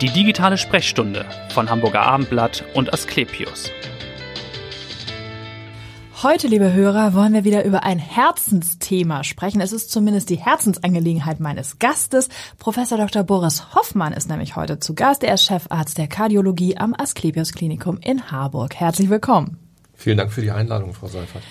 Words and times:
Die 0.00 0.10
digitale 0.10 0.58
Sprechstunde 0.58 1.24
von 1.50 1.70
Hamburger 1.70 2.02
Abendblatt 2.02 2.64
und 2.74 2.92
Asklepios. 2.92 3.70
Heute, 6.20 6.48
liebe 6.48 6.72
Hörer, 6.72 7.14
wollen 7.14 7.32
wir 7.32 7.44
wieder 7.44 7.64
über 7.64 7.84
ein 7.84 8.00
Herzensthema 8.00 9.22
sprechen. 9.22 9.60
Es 9.60 9.72
ist 9.72 9.92
zumindest 9.92 10.30
die 10.30 10.36
Herzensangelegenheit 10.36 11.38
meines 11.38 11.78
Gastes. 11.78 12.28
Professor 12.58 12.98
Dr. 12.98 13.22
Boris 13.22 13.72
Hoffmann 13.74 14.12
ist 14.12 14.28
nämlich 14.28 14.56
heute 14.56 14.80
zu 14.80 14.96
Gast. 14.96 15.22
Er 15.22 15.34
ist 15.34 15.44
Chefarzt 15.44 15.96
der 15.96 16.08
Kardiologie 16.08 16.76
am 16.76 16.92
Asklepios 16.98 17.52
Klinikum 17.52 17.98
in 17.98 18.32
Harburg. 18.32 18.74
Herzlich 18.74 19.10
willkommen. 19.10 19.58
Vielen 19.94 20.18
Dank 20.18 20.32
für 20.32 20.42
die 20.42 20.50
Einladung, 20.50 20.92
Frau 20.92 21.06
Seifert. 21.06 21.42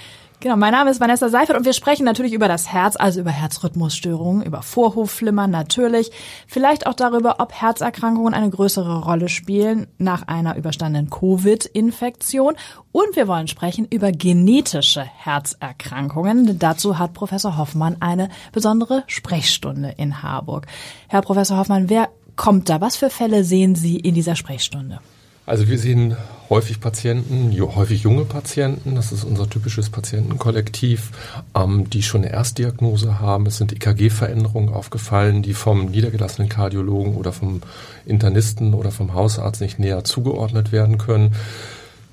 Genau, 0.43 0.57
mein 0.57 0.73
Name 0.73 0.91
ist 0.91 0.99
Vanessa 0.99 1.29
Seifert 1.29 1.55
und 1.55 1.63
wir 1.63 1.71
sprechen 1.71 2.03
natürlich 2.03 2.33
über 2.33 2.49
das 2.49 2.67
Herz, 2.67 2.97
also 2.97 3.21
über 3.21 3.31
Herzrhythmusstörungen, 3.31 4.43
über 4.43 4.61
Vorhofflimmern 4.61 5.49
natürlich, 5.49 6.11
vielleicht 6.47 6.85
auch 6.85 6.95
darüber, 6.95 7.37
ob 7.39 7.53
Herzerkrankungen 7.53 8.33
eine 8.33 8.49
größere 8.49 9.05
Rolle 9.05 9.29
spielen 9.29 9.87
nach 9.99 10.27
einer 10.27 10.57
überstandenen 10.57 11.09
Covid-Infektion. 11.09 12.57
Und 12.91 13.15
wir 13.15 13.29
wollen 13.29 13.47
sprechen 13.47 13.87
über 13.89 14.11
genetische 14.11 15.03
Herzerkrankungen. 15.05 16.59
Dazu 16.59 16.99
hat 16.99 17.13
Professor 17.13 17.55
Hoffmann 17.55 17.95
eine 18.01 18.27
besondere 18.51 19.05
Sprechstunde 19.07 19.93
in 19.95 20.23
Harburg. 20.23 20.67
Herr 21.07 21.21
Professor 21.21 21.57
Hoffmann, 21.57 21.89
wer 21.89 22.09
kommt 22.35 22.67
da? 22.67 22.81
Was 22.81 22.97
für 22.97 23.09
Fälle 23.09 23.45
sehen 23.45 23.75
Sie 23.75 23.95
in 23.95 24.13
dieser 24.13 24.35
Sprechstunde? 24.35 24.99
Also 25.45 25.67
wir 25.67 25.77
sehen 25.77 26.15
häufig 26.49 26.79
Patienten, 26.79 27.59
häufig 27.75 28.03
junge 28.03 28.23
Patienten, 28.23 28.95
das 28.95 29.11
ist 29.11 29.25
unser 29.25 29.49
typisches 29.49 29.89
Patientenkollektiv, 29.89 31.11
ähm, 31.53 31.89
die 31.89 32.01
schon 32.01 32.21
eine 32.21 32.31
Erstdiagnose 32.31 33.19
haben. 33.19 33.45
Es 33.47 33.57
sind 33.57 33.73
EKG-Veränderungen 33.73 34.69
aufgefallen, 34.69 35.41
die 35.41 35.53
vom 35.53 35.87
niedergelassenen 35.87 36.47
Kardiologen 36.47 37.15
oder 37.15 37.33
vom 37.33 37.61
Internisten 38.05 38.73
oder 38.73 38.91
vom 38.91 39.13
Hausarzt 39.13 39.59
nicht 39.59 39.79
näher 39.79 40.05
zugeordnet 40.05 40.71
werden 40.71 40.97
können. 40.97 41.35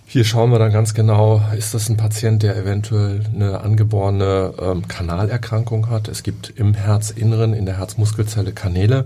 Hier 0.06 0.24
schauen 0.24 0.50
wir 0.50 0.58
dann 0.58 0.72
ganz 0.72 0.92
genau, 0.94 1.40
ist 1.56 1.72
das 1.72 1.88
ein 1.88 1.96
Patient, 1.96 2.42
der 2.42 2.56
eventuell 2.56 3.20
eine 3.32 3.60
angeborene 3.60 4.54
ähm, 4.60 4.88
Kanalerkrankung 4.88 5.88
hat. 5.88 6.08
Es 6.08 6.24
gibt 6.24 6.50
im 6.56 6.74
Herzinneren, 6.74 7.54
in 7.54 7.64
der 7.64 7.78
Herzmuskelzelle 7.78 8.50
Kanäle, 8.50 9.04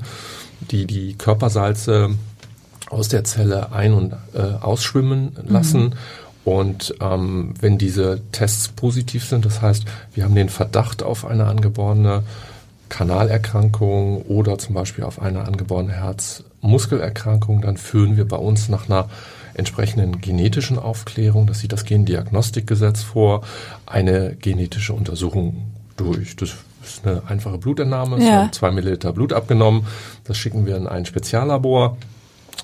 die 0.70 0.86
die 0.86 1.14
Körpersalze 1.14 2.14
aus 2.94 3.08
der 3.08 3.24
Zelle 3.24 3.72
ein- 3.72 3.92
und 3.92 4.14
äh, 4.34 4.40
ausschwimmen 4.60 5.32
lassen. 5.46 5.82
Mhm. 5.82 5.92
Und 6.44 6.94
ähm, 7.00 7.54
wenn 7.60 7.78
diese 7.78 8.20
Tests 8.32 8.68
positiv 8.68 9.24
sind, 9.24 9.46
das 9.46 9.62
heißt, 9.62 9.84
wir 10.12 10.24
haben 10.24 10.34
den 10.34 10.50
Verdacht 10.50 11.02
auf 11.02 11.24
eine 11.24 11.46
angeborene 11.46 12.22
Kanalerkrankung 12.90 14.22
oder 14.22 14.58
zum 14.58 14.74
Beispiel 14.74 15.04
auf 15.04 15.20
eine 15.20 15.46
angeborene 15.46 15.92
Herzmuskelerkrankung, 15.92 17.62
dann 17.62 17.76
führen 17.76 18.16
wir 18.16 18.28
bei 18.28 18.36
uns 18.36 18.68
nach 18.68 18.88
einer 18.88 19.08
entsprechenden 19.54 20.20
genetischen 20.20 20.78
Aufklärung, 20.78 21.46
das 21.46 21.60
sieht 21.60 21.72
das 21.72 21.84
Gendiagnostikgesetz 21.84 23.02
vor, 23.02 23.42
eine 23.86 24.36
genetische 24.36 24.92
Untersuchung 24.92 25.62
durch. 25.96 26.36
Das 26.36 26.50
ist 26.84 27.06
eine 27.06 27.22
einfache 27.26 27.56
Blutentnahme, 27.56 28.22
ja. 28.22 28.50
zwei 28.52 28.70
Milliliter 28.70 29.12
Blut 29.12 29.32
abgenommen, 29.32 29.86
das 30.24 30.36
schicken 30.36 30.66
wir 30.66 30.76
in 30.76 30.86
ein 30.86 31.06
Speziallabor 31.06 31.96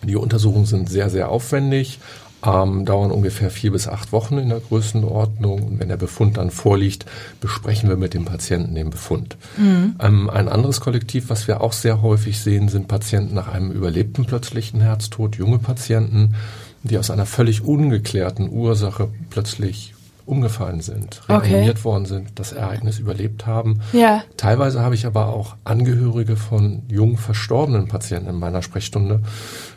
die 0.02 0.16
Untersuchungen 0.16 0.66
sind 0.66 0.88
sehr, 0.88 1.10
sehr 1.10 1.28
aufwendig, 1.28 1.98
ähm, 2.44 2.84
dauern 2.86 3.10
ungefähr 3.10 3.50
vier 3.50 3.72
bis 3.72 3.86
acht 3.86 4.12
Wochen 4.12 4.38
in 4.38 4.48
der 4.48 4.60
Größenordnung. 4.60 5.62
Und 5.62 5.80
wenn 5.80 5.88
der 5.88 5.96
Befund 5.96 6.36
dann 6.36 6.50
vorliegt, 6.50 7.04
besprechen 7.40 7.88
wir 7.88 7.96
mit 7.96 8.14
dem 8.14 8.24
Patienten 8.24 8.74
den 8.74 8.90
Befund. 8.90 9.36
Mhm. 9.58 9.96
Ähm, 10.00 10.30
ein 10.30 10.48
anderes 10.48 10.80
Kollektiv, 10.80 11.28
was 11.28 11.48
wir 11.48 11.60
auch 11.60 11.72
sehr 11.72 12.02
häufig 12.02 12.40
sehen, 12.40 12.68
sind 12.68 12.88
Patienten 12.88 13.34
nach 13.34 13.48
einem 13.48 13.70
überlebten 13.70 14.24
plötzlichen 14.24 14.80
Herztod, 14.80 15.36
junge 15.36 15.58
Patienten, 15.58 16.34
die 16.82 16.96
aus 16.96 17.10
einer 17.10 17.26
völlig 17.26 17.62
ungeklärten 17.62 18.48
Ursache 18.48 19.08
plötzlich 19.28 19.94
umgefallen 20.30 20.80
sind, 20.80 21.22
reanimiert 21.28 21.78
okay. 21.78 21.84
worden 21.84 22.06
sind, 22.06 22.28
das 22.36 22.52
Ereignis 22.52 22.98
überlebt 22.98 23.46
haben. 23.46 23.80
Ja. 23.92 24.22
Teilweise 24.36 24.80
habe 24.80 24.94
ich 24.94 25.06
aber 25.06 25.28
auch 25.28 25.56
Angehörige 25.64 26.36
von 26.36 26.82
jung 26.88 27.18
verstorbenen 27.18 27.88
Patienten 27.88 28.30
in 28.30 28.38
meiner 28.38 28.62
Sprechstunde, 28.62 29.20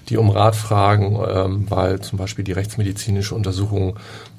die 0.09 0.17
um 0.17 0.29
Rat 0.29 0.55
fragen, 0.55 1.19
ähm, 1.27 1.65
weil 1.69 2.01
zum 2.01 2.19
Beispiel 2.19 2.45
die 2.45 2.51
rechtsmedizinische 2.51 3.33
Untersuchung 3.33 3.97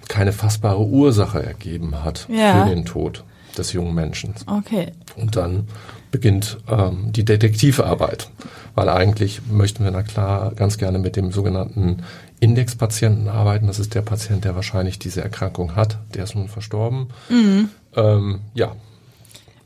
keine 0.09 0.33
fassbare 0.33 0.87
Ursache 0.87 1.45
ergeben 1.45 2.05
hat 2.05 2.29
ja. 2.31 2.65
für 2.65 2.71
den 2.71 2.85
Tod 2.85 3.25
des 3.59 3.73
jungen 3.73 3.95
Menschen. 3.95 4.35
Okay. 4.47 4.93
Und 5.17 5.37
dann 5.37 5.69
beginnt 6.11 6.59
ähm, 6.69 7.11
die 7.11 7.25
Detektivarbeit, 7.25 8.31
weil 8.77 8.89
eigentlich 8.89 9.41
möchten 9.51 9.83
wir 9.83 9.91
na 9.91 10.03
klar 10.03 10.53
ganz 10.55 10.79
gerne 10.79 11.01
mit 11.01 11.17
dem 11.17 11.33
sogenannten 11.33 12.05
Indexpatienten 12.41 13.29
arbeiten. 13.29 13.67
Das 13.67 13.79
ist 13.79 13.95
der 13.95 14.03
Patient, 14.03 14.45
der 14.45 14.55
wahrscheinlich 14.55 14.99
diese 14.99 15.23
Erkrankung 15.23 15.77
hat. 15.77 15.99
Der 16.15 16.25
ist 16.25 16.35
nun 16.35 16.49
verstorben. 16.49 17.09
Mhm. 17.29 17.71
Ähm, 17.97 18.41
ja. 18.55 18.77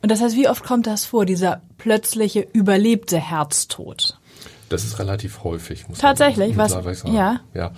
Und 0.02 0.10
das 0.10 0.20
heißt, 0.20 0.36
wie 0.36 0.48
oft 0.48 0.64
kommt 0.64 0.86
das 0.86 1.04
vor, 1.04 1.24
dieser 1.26 1.60
plötzliche 1.76 2.46
überlebte 2.52 3.18
Herztod? 3.18 4.18
Das 4.68 4.84
ist 4.84 4.98
relativ 4.98 5.44
häufig. 5.44 5.88
Muss 5.88 5.98
Tatsächlich, 5.98 6.56
was? 6.56 6.72
Sagen. 6.72 7.14
Ja. 7.14 7.40
ja. 7.54 7.70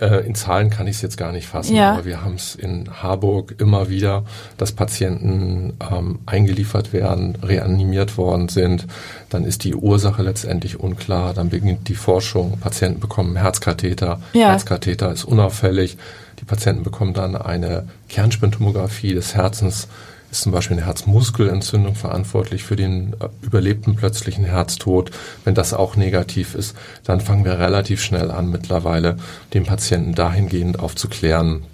Äh, 0.00 0.26
in 0.26 0.34
Zahlen 0.34 0.70
kann 0.70 0.86
ich 0.86 0.96
es 0.96 1.02
jetzt 1.02 1.16
gar 1.16 1.32
nicht 1.32 1.46
fassen, 1.46 1.76
ja. 1.76 1.92
aber 1.92 2.04
wir 2.04 2.22
haben 2.22 2.34
es 2.34 2.54
in 2.54 2.88
Harburg 3.02 3.54
immer 3.58 3.88
wieder, 3.88 4.24
dass 4.56 4.72
Patienten 4.72 5.74
ähm, 5.90 6.18
eingeliefert 6.26 6.92
werden, 6.92 7.38
reanimiert 7.42 8.18
worden 8.18 8.48
sind. 8.48 8.86
Dann 9.30 9.44
ist 9.44 9.64
die 9.64 9.74
Ursache 9.74 10.22
letztendlich 10.22 10.80
unklar. 10.80 11.32
Dann 11.32 11.48
beginnt 11.48 11.88
die 11.88 11.94
Forschung. 11.94 12.58
Patienten 12.58 13.00
bekommen 13.00 13.36
Herzkatheter. 13.36 14.20
Ja. 14.32 14.48
Herzkatheter 14.48 15.12
ist 15.12 15.24
unauffällig. 15.24 15.96
Die 16.40 16.44
Patienten 16.44 16.82
bekommen 16.82 17.14
dann 17.14 17.36
eine 17.36 17.86
Kernspintomographie 18.08 19.14
des 19.14 19.34
Herzens 19.34 19.88
ist 20.34 20.42
zum 20.42 20.52
Beispiel 20.52 20.76
eine 20.76 20.86
Herzmuskelentzündung 20.86 21.94
verantwortlich 21.94 22.64
für 22.64 22.76
den 22.76 23.14
äh, 23.20 23.28
überlebten 23.42 23.96
plötzlichen 23.96 24.44
Herztod. 24.44 25.10
Wenn 25.44 25.54
das 25.54 25.72
auch 25.72 25.96
negativ 25.96 26.54
ist, 26.54 26.76
dann 27.04 27.20
fangen 27.20 27.44
wir 27.44 27.58
relativ 27.58 28.02
schnell 28.02 28.30
an, 28.30 28.50
mittlerweile 28.50 29.16
den 29.54 29.64
Patienten 29.64 30.14
dahingehend 30.14 30.80
aufzuklären, 30.80 31.64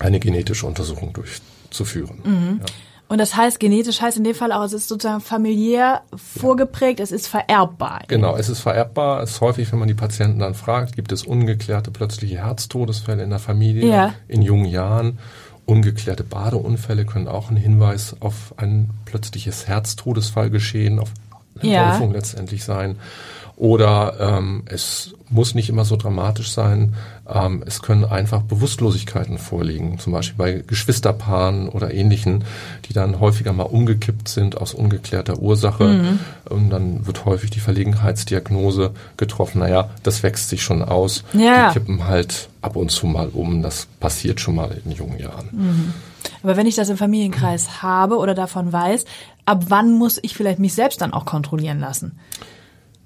eine 0.00 0.18
genetische 0.18 0.66
Untersuchung 0.66 1.12
durchzuführen. 1.12 2.20
Mhm. 2.24 2.60
Ja. 2.60 2.66
Und 3.08 3.18
das 3.18 3.36
heißt, 3.36 3.60
genetisch 3.60 4.00
heißt 4.00 4.16
in 4.16 4.24
dem 4.24 4.34
Fall 4.34 4.50
auch, 4.50 4.64
es 4.64 4.72
ist 4.72 4.88
sozusagen 4.88 5.20
familiär 5.20 6.02
vorgeprägt, 6.16 6.98
es 6.98 7.12
ist 7.12 7.28
vererbbar. 7.28 8.02
Genau, 8.08 8.36
es 8.36 8.48
ist 8.48 8.60
vererbbar. 8.60 9.22
Es 9.22 9.32
ist 9.32 9.40
häufig, 9.40 9.70
wenn 9.70 9.78
man 9.78 9.86
die 9.86 9.94
Patienten 9.94 10.40
dann 10.40 10.54
fragt, 10.54 10.96
gibt 10.96 11.12
es 11.12 11.22
ungeklärte 11.22 11.92
plötzliche 11.92 12.38
Herztodesfälle 12.38 13.22
in 13.22 13.30
der 13.30 13.38
Familie 13.38 13.88
ja. 13.88 14.14
in 14.26 14.42
jungen 14.42 14.64
Jahren. 14.64 15.18
Ungeklärte 15.66 16.22
Badeunfälle 16.22 17.04
können 17.04 17.28
auch 17.28 17.50
ein 17.50 17.56
Hinweis 17.56 18.16
auf 18.20 18.54
ein 18.56 18.90
plötzliches 19.04 19.66
Herztodesfallgeschehen, 19.66 21.00
auf 21.00 21.10
eine 21.60 21.72
ja. 21.72 21.92
Häufung 21.92 22.12
letztendlich 22.12 22.64
sein. 22.64 22.96
Oder 23.56 24.16
ähm, 24.20 24.64
es 24.66 25.14
muss 25.30 25.54
nicht 25.54 25.70
immer 25.70 25.86
so 25.86 25.96
dramatisch 25.96 26.50
sein. 26.50 26.94
Ähm, 27.26 27.64
es 27.66 27.80
können 27.80 28.04
einfach 28.04 28.42
Bewusstlosigkeiten 28.42 29.38
vorliegen, 29.38 29.98
zum 29.98 30.12
Beispiel 30.12 30.36
bei 30.36 30.64
Geschwisterpaaren 30.66 31.70
oder 31.70 31.92
Ähnlichen, 31.94 32.44
die 32.86 32.92
dann 32.92 33.18
häufiger 33.18 33.54
mal 33.54 33.62
umgekippt 33.62 34.28
sind 34.28 34.58
aus 34.60 34.74
ungeklärter 34.74 35.38
Ursache. 35.38 35.84
Mhm. 35.84 36.18
Und 36.50 36.68
dann 36.68 37.06
wird 37.06 37.24
häufig 37.24 37.50
die 37.50 37.60
Verlegenheitsdiagnose 37.60 38.90
getroffen. 39.16 39.60
Naja, 39.60 39.88
das 40.02 40.22
wächst 40.22 40.50
sich 40.50 40.62
schon 40.62 40.82
aus. 40.82 41.24
Ja. 41.32 41.68
Die 41.68 41.78
kippen 41.78 42.06
halt 42.06 42.50
ab 42.60 42.76
und 42.76 42.90
zu 42.90 43.06
mal 43.06 43.30
um. 43.32 43.62
Das 43.62 43.86
passiert 44.00 44.38
schon 44.38 44.54
mal 44.54 44.76
in 44.84 44.92
jungen 44.92 45.18
Jahren. 45.18 45.48
Mhm. 45.52 45.94
Aber 46.42 46.58
wenn 46.58 46.66
ich 46.66 46.74
das 46.74 46.90
im 46.90 46.98
Familienkreis 46.98 47.82
habe 47.82 48.18
oder 48.18 48.34
davon 48.34 48.70
weiß, 48.70 49.06
ab 49.46 49.64
wann 49.68 49.92
muss 49.92 50.18
ich 50.20 50.34
vielleicht 50.34 50.58
mich 50.58 50.74
selbst 50.74 51.00
dann 51.00 51.14
auch 51.14 51.24
kontrollieren 51.24 51.80
lassen? 51.80 52.18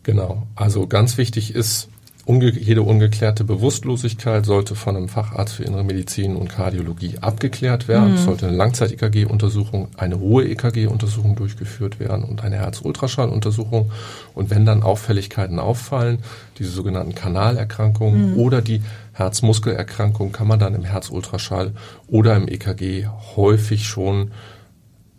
Genau. 0.02 0.46
Also 0.54 0.86
ganz 0.86 1.18
wichtig 1.18 1.54
ist, 1.54 1.88
unge 2.30 2.50
jede 2.50 2.82
ungeklärte 2.82 3.44
Bewusstlosigkeit 3.44 4.46
sollte 4.46 4.74
von 4.74 4.96
einem 4.96 5.08
Facharzt 5.08 5.54
für 5.54 5.64
innere 5.64 5.84
Medizin 5.84 6.36
und 6.36 6.48
Kardiologie 6.48 7.18
abgeklärt 7.20 7.88
werden. 7.88 8.10
Mhm. 8.10 8.14
Es 8.14 8.24
sollte 8.24 8.46
eine 8.46 8.56
Langzeit-EKG-Untersuchung, 8.56 9.88
eine 9.96 10.20
hohe 10.20 10.44
EKG-Untersuchung 10.44 11.34
durchgeführt 11.34 11.98
werden 11.98 12.24
und 12.24 12.44
eine 12.44 12.56
Herz-Ultraschall-Untersuchung. 12.56 13.90
Und 14.34 14.50
wenn 14.50 14.64
dann 14.64 14.82
Auffälligkeiten 14.82 15.58
auffallen, 15.58 16.18
diese 16.58 16.70
sogenannten 16.70 17.14
Kanalerkrankungen 17.14 18.32
mhm. 18.32 18.36
oder 18.38 18.62
die 18.62 18.82
Herzmuskelerkrankung, 19.12 20.30
kann 20.32 20.46
man 20.46 20.58
dann 20.58 20.74
im 20.74 20.84
Herz-Ultraschall 20.84 21.72
oder 22.06 22.36
im 22.36 22.48
EKG 22.48 23.06
häufig 23.36 23.86
schon 23.86 24.30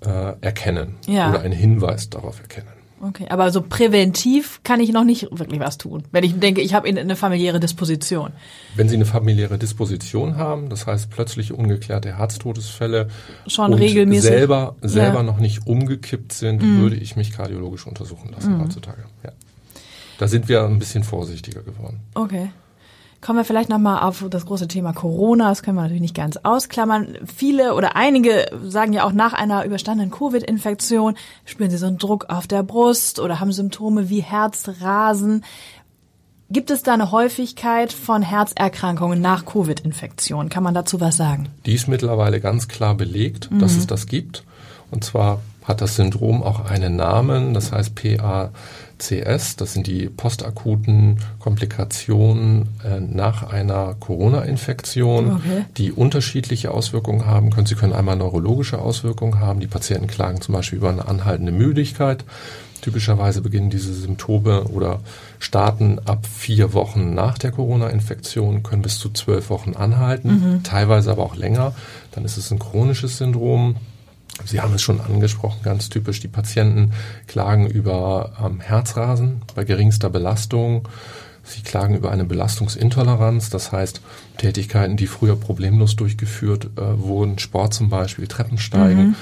äh, 0.05 0.33
erkennen 0.41 0.95
ja. 1.07 1.29
oder 1.29 1.41
einen 1.41 1.53
Hinweis 1.53 2.09
darauf 2.09 2.39
erkennen. 2.39 2.80
Okay, 3.03 3.25
aber 3.30 3.51
so 3.51 3.62
präventiv 3.62 4.62
kann 4.63 4.80
ich 4.80 4.92
noch 4.92 5.03
nicht 5.03 5.27
wirklich 5.31 5.59
was 5.59 5.80
tun, 5.80 6.03
wenn 6.12 6.24
ich 6.24 6.39
denke, 6.39 6.62
ich 6.62 6.75
habe 6.75 6.88
eine 6.88 7.15
familiäre 7.15 7.59
Disposition. 7.59 8.31
Wenn 8.75 8.89
Sie 8.89 8.95
eine 8.95 9.06
familiäre 9.06 9.57
Disposition 9.57 10.38
haben, 10.38 10.69
das 10.69 10.86
heißt 10.86 11.09
plötzlich 11.09 11.51
ungeklärte 11.51 12.18
Herztodesfälle 12.18 13.07
schon 13.48 13.74
regelmäßig 13.74 14.30
selber 14.30 14.75
selber 14.81 15.18
ja. 15.18 15.24
noch 15.24 15.39
nicht 15.39 15.65
umgekippt 15.65 16.31
sind, 16.33 16.62
mhm. 16.62 16.81
würde 16.81 16.95
ich 16.95 17.15
mich 17.15 17.31
kardiologisch 17.31 17.88
untersuchen 17.88 18.31
lassen 18.33 18.57
mhm. 18.57 18.65
heutzutage. 18.65 19.03
Ja. 19.24 19.31
Da 20.19 20.27
sind 20.27 20.48
wir 20.48 20.63
ein 20.63 20.77
bisschen 20.77 21.03
vorsichtiger 21.03 21.63
geworden. 21.63 22.01
Okay. 22.13 22.50
Kommen 23.21 23.38
wir 23.38 23.45
vielleicht 23.45 23.69
nochmal 23.69 24.01
auf 24.01 24.25
das 24.31 24.47
große 24.47 24.68
Thema 24.68 24.94
Corona. 24.94 25.50
Das 25.50 25.62
können 25.62 25.77
wir 25.77 25.83
natürlich 25.83 26.01
nicht 26.01 26.15
ganz 26.15 26.38
ausklammern. 26.38 27.19
Viele 27.23 27.75
oder 27.75 27.95
einige 27.95 28.47
sagen 28.63 28.94
ja 28.94 29.03
auch 29.03 29.13
nach 29.13 29.33
einer 29.33 29.63
überstandenen 29.63 30.09
Covid-Infektion 30.09 31.15
spüren 31.45 31.69
sie 31.69 31.77
so 31.77 31.85
einen 31.85 32.00
Druck 32.00 32.25
auf 32.29 32.47
der 32.47 32.63
Brust 32.63 33.19
oder 33.19 33.39
haben 33.39 33.51
Symptome 33.51 34.09
wie 34.09 34.21
Herzrasen. 34.21 35.44
Gibt 36.50 36.71
es 36.71 36.81
da 36.81 36.95
eine 36.95 37.12
Häufigkeit 37.12 37.94
von 37.94 38.23
Herzerkrankungen 38.23 39.21
nach 39.21 39.45
Covid-Infektion? 39.45 40.50
Kann 40.50 40.63
man 40.63 40.74
dazu 40.74 41.00
was 41.00 41.15
sagen? 41.15 41.47
Die 41.67 41.75
ist 41.75 41.88
mittlerweile 41.88 42.41
ganz 42.41 42.67
klar 42.67 42.95
belegt, 42.95 43.51
mhm. 43.51 43.59
dass 43.59 43.77
es 43.77 43.85
das 43.85 44.07
gibt. 44.07 44.44
Und 44.89 45.03
zwar 45.03 45.39
hat 45.63 45.79
das 45.79 45.95
Syndrom 45.95 46.41
auch 46.44 46.65
einen 46.65 46.95
Namen, 46.95 47.53
das 47.53 47.71
heißt 47.71 47.95
PA 47.95 48.51
CS, 49.01 49.56
das 49.56 49.74
sind 49.74 49.88
die 49.88 50.09
postakuten 50.09 51.18
Komplikationen 51.39 52.69
äh, 52.86 53.00
nach 53.00 53.44
einer 53.44 53.95
Corona-Infektion, 54.00 55.33
okay. 55.33 55.65
die 55.77 55.92
unterschiedliche 55.92 56.71
Auswirkungen 56.71 57.25
haben 57.25 57.50
können. 57.50 57.65
Sie 57.65 57.75
können 57.75 57.94
einmal 57.94 58.15
neurologische 58.15 58.80
Auswirkungen 58.80 59.39
haben. 59.39 59.59
Die 59.59 59.68
Patienten 59.68 60.07
klagen 60.07 60.42
zum 60.42 60.53
Beispiel 60.53 60.77
über 60.77 60.89
eine 60.89 61.07
anhaltende 61.07 61.51
Müdigkeit. 61.51 62.24
Typischerweise 62.81 63.42
beginnen 63.42 63.69
diese 63.69 63.94
Symptome 63.94 64.63
oder 64.63 65.01
starten 65.39 66.00
ab 66.06 66.25
vier 66.25 66.74
Wochen 66.74 67.13
nach 67.13 67.38
der 67.38 67.51
Corona-Infektion, 67.51 68.63
können 68.63 68.81
bis 68.81 68.98
zu 68.98 69.09
zwölf 69.12 69.50
Wochen 69.51 69.75
anhalten, 69.75 70.30
mhm. 70.30 70.63
teilweise 70.63 71.12
aber 71.12 71.24
auch 71.24 71.36
länger. 71.36 71.75
Dann 72.12 72.25
ist 72.25 72.38
es 72.38 72.51
ein 72.51 72.57
chronisches 72.57 73.18
Syndrom 73.18 73.75
Sie 74.45 74.61
haben 74.61 74.73
es 74.73 74.81
schon 74.81 75.01
angesprochen, 75.01 75.59
ganz 75.63 75.89
typisch. 75.89 76.19
Die 76.19 76.27
Patienten 76.27 76.91
klagen 77.27 77.67
über 77.67 78.33
ähm, 78.43 78.59
Herzrasen 78.59 79.41
bei 79.55 79.63
geringster 79.63 80.09
Belastung. 80.09 80.88
Sie 81.43 81.61
klagen 81.61 81.95
über 81.95 82.11
eine 82.11 82.23
Belastungsintoleranz, 82.23 83.49
das 83.49 83.71
heißt 83.71 84.01
Tätigkeiten, 84.38 84.95
die 84.95 85.07
früher 85.07 85.35
problemlos 85.35 85.95
durchgeführt 85.95 86.69
äh, 86.77 86.99
wurden, 86.99 87.39
Sport 87.39 87.73
zum 87.73 87.89
Beispiel, 87.89 88.27
Treppensteigen, 88.27 89.07
mhm. 89.07 89.15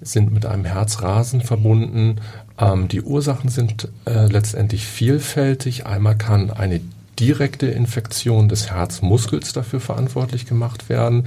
sind 0.00 0.32
mit 0.32 0.46
einem 0.46 0.64
Herzrasen 0.64 1.42
verbunden. 1.42 2.16
Ähm, 2.58 2.88
die 2.88 3.02
Ursachen 3.02 3.50
sind 3.50 3.88
äh, 4.06 4.26
letztendlich 4.26 4.86
vielfältig. 4.86 5.86
Einmal 5.86 6.16
kann 6.16 6.50
eine 6.50 6.80
direkte 7.18 7.66
Infektion 7.66 8.48
des 8.48 8.70
Herzmuskels 8.70 9.52
dafür 9.52 9.80
verantwortlich 9.80 10.46
gemacht 10.46 10.88
werden. 10.88 11.24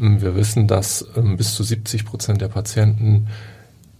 Ähm, 0.00 0.20
wir 0.20 0.34
wissen, 0.36 0.66
dass 0.66 1.06
ähm, 1.16 1.36
bis 1.36 1.54
zu 1.54 1.62
70 1.62 2.04
Prozent 2.04 2.40
der 2.40 2.48
Patienten 2.48 3.28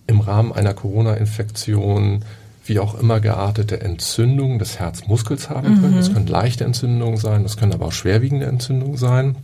im 0.06 0.20
Rahmen 0.20 0.52
einer 0.52 0.74
Corona-Infektion 0.74 2.24
wie 2.66 2.78
auch 2.78 2.98
immer 2.98 3.20
geartete 3.20 3.80
Entzündungen 3.80 4.58
des 4.58 4.78
Herzmuskels 4.78 5.50
haben 5.50 5.80
können. 5.80 5.92
Mhm. 5.92 5.98
Das 5.98 6.12
können 6.12 6.26
leichte 6.26 6.64
Entzündungen 6.64 7.18
sein, 7.18 7.42
das 7.42 7.56
können 7.56 7.72
aber 7.72 7.86
auch 7.86 7.92
schwerwiegende 7.92 8.46
Entzündungen 8.46 8.96
sein. 8.96 9.36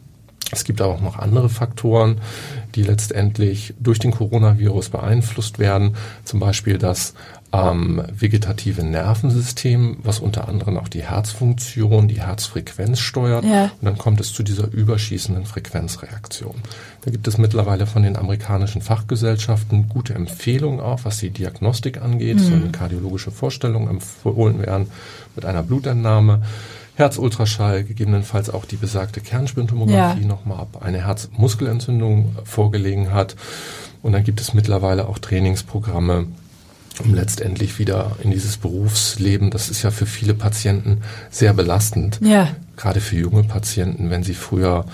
Es 0.52 0.64
gibt 0.64 0.80
aber 0.80 0.94
auch 0.94 1.00
noch 1.00 1.18
andere 1.18 1.48
Faktoren, 1.48 2.20
die 2.74 2.82
letztendlich 2.82 3.74
durch 3.78 3.98
den 3.98 4.10
Coronavirus 4.10 4.90
beeinflusst 4.90 5.58
werden. 5.58 5.96
Zum 6.24 6.40
Beispiel 6.40 6.78
das 6.78 7.14
ähm, 7.52 8.02
vegetative 8.12 8.84
Nervensystem, 8.84 9.98
was 10.02 10.20
unter 10.20 10.48
anderem 10.48 10.76
auch 10.78 10.88
die 10.88 11.02
Herzfunktion, 11.02 12.06
die 12.06 12.20
Herzfrequenz 12.20 13.00
steuert. 13.00 13.44
Ja. 13.44 13.64
Und 13.64 13.84
dann 13.84 13.98
kommt 13.98 14.20
es 14.20 14.32
zu 14.32 14.42
dieser 14.42 14.72
überschießenden 14.72 15.46
Frequenzreaktion. 15.46 16.54
Da 17.02 17.10
gibt 17.10 17.26
es 17.26 17.38
mittlerweile 17.38 17.86
von 17.86 18.02
den 18.02 18.16
amerikanischen 18.16 18.82
Fachgesellschaften 18.82 19.88
gute 19.88 20.14
Empfehlungen 20.14 20.80
auch, 20.80 21.00
was 21.04 21.18
die 21.18 21.30
Diagnostik 21.30 22.00
angeht. 22.00 22.36
Mhm. 22.36 22.42
So 22.42 22.54
eine 22.54 22.70
kardiologische 22.70 23.30
Vorstellung 23.30 23.88
empfohlen 23.88 24.60
werden 24.60 24.88
mit 25.34 25.44
einer 25.44 25.62
Blutentnahme. 25.62 26.42
Herzultraschall, 26.96 27.84
gegebenenfalls 27.84 28.50
auch 28.50 28.64
die 28.64 28.76
besagte 28.76 29.20
Kernspintomographie 29.20 30.20
ja. 30.20 30.26
nochmal 30.26 30.60
ab 30.60 30.82
eine 30.82 31.06
Herzmuskelentzündung 31.06 32.36
vorgelegen 32.44 33.12
hat. 33.12 33.36
Und 34.02 34.12
dann 34.12 34.24
gibt 34.24 34.40
es 34.40 34.54
mittlerweile 34.54 35.08
auch 35.08 35.18
Trainingsprogramme, 35.18 36.26
um 37.04 37.14
letztendlich 37.14 37.78
wieder 37.78 38.16
in 38.22 38.30
dieses 38.30 38.56
Berufsleben, 38.56 39.50
das 39.50 39.70
ist 39.70 39.82
ja 39.82 39.90
für 39.90 40.06
viele 40.06 40.34
Patienten 40.34 41.02
sehr 41.30 41.54
belastend. 41.54 42.18
Ja. 42.22 42.48
Gerade 42.76 43.00
für 43.00 43.16
junge 43.16 43.44
Patienten, 43.44 44.10
wenn 44.10 44.22
sie 44.22 44.34
früher 44.34 44.84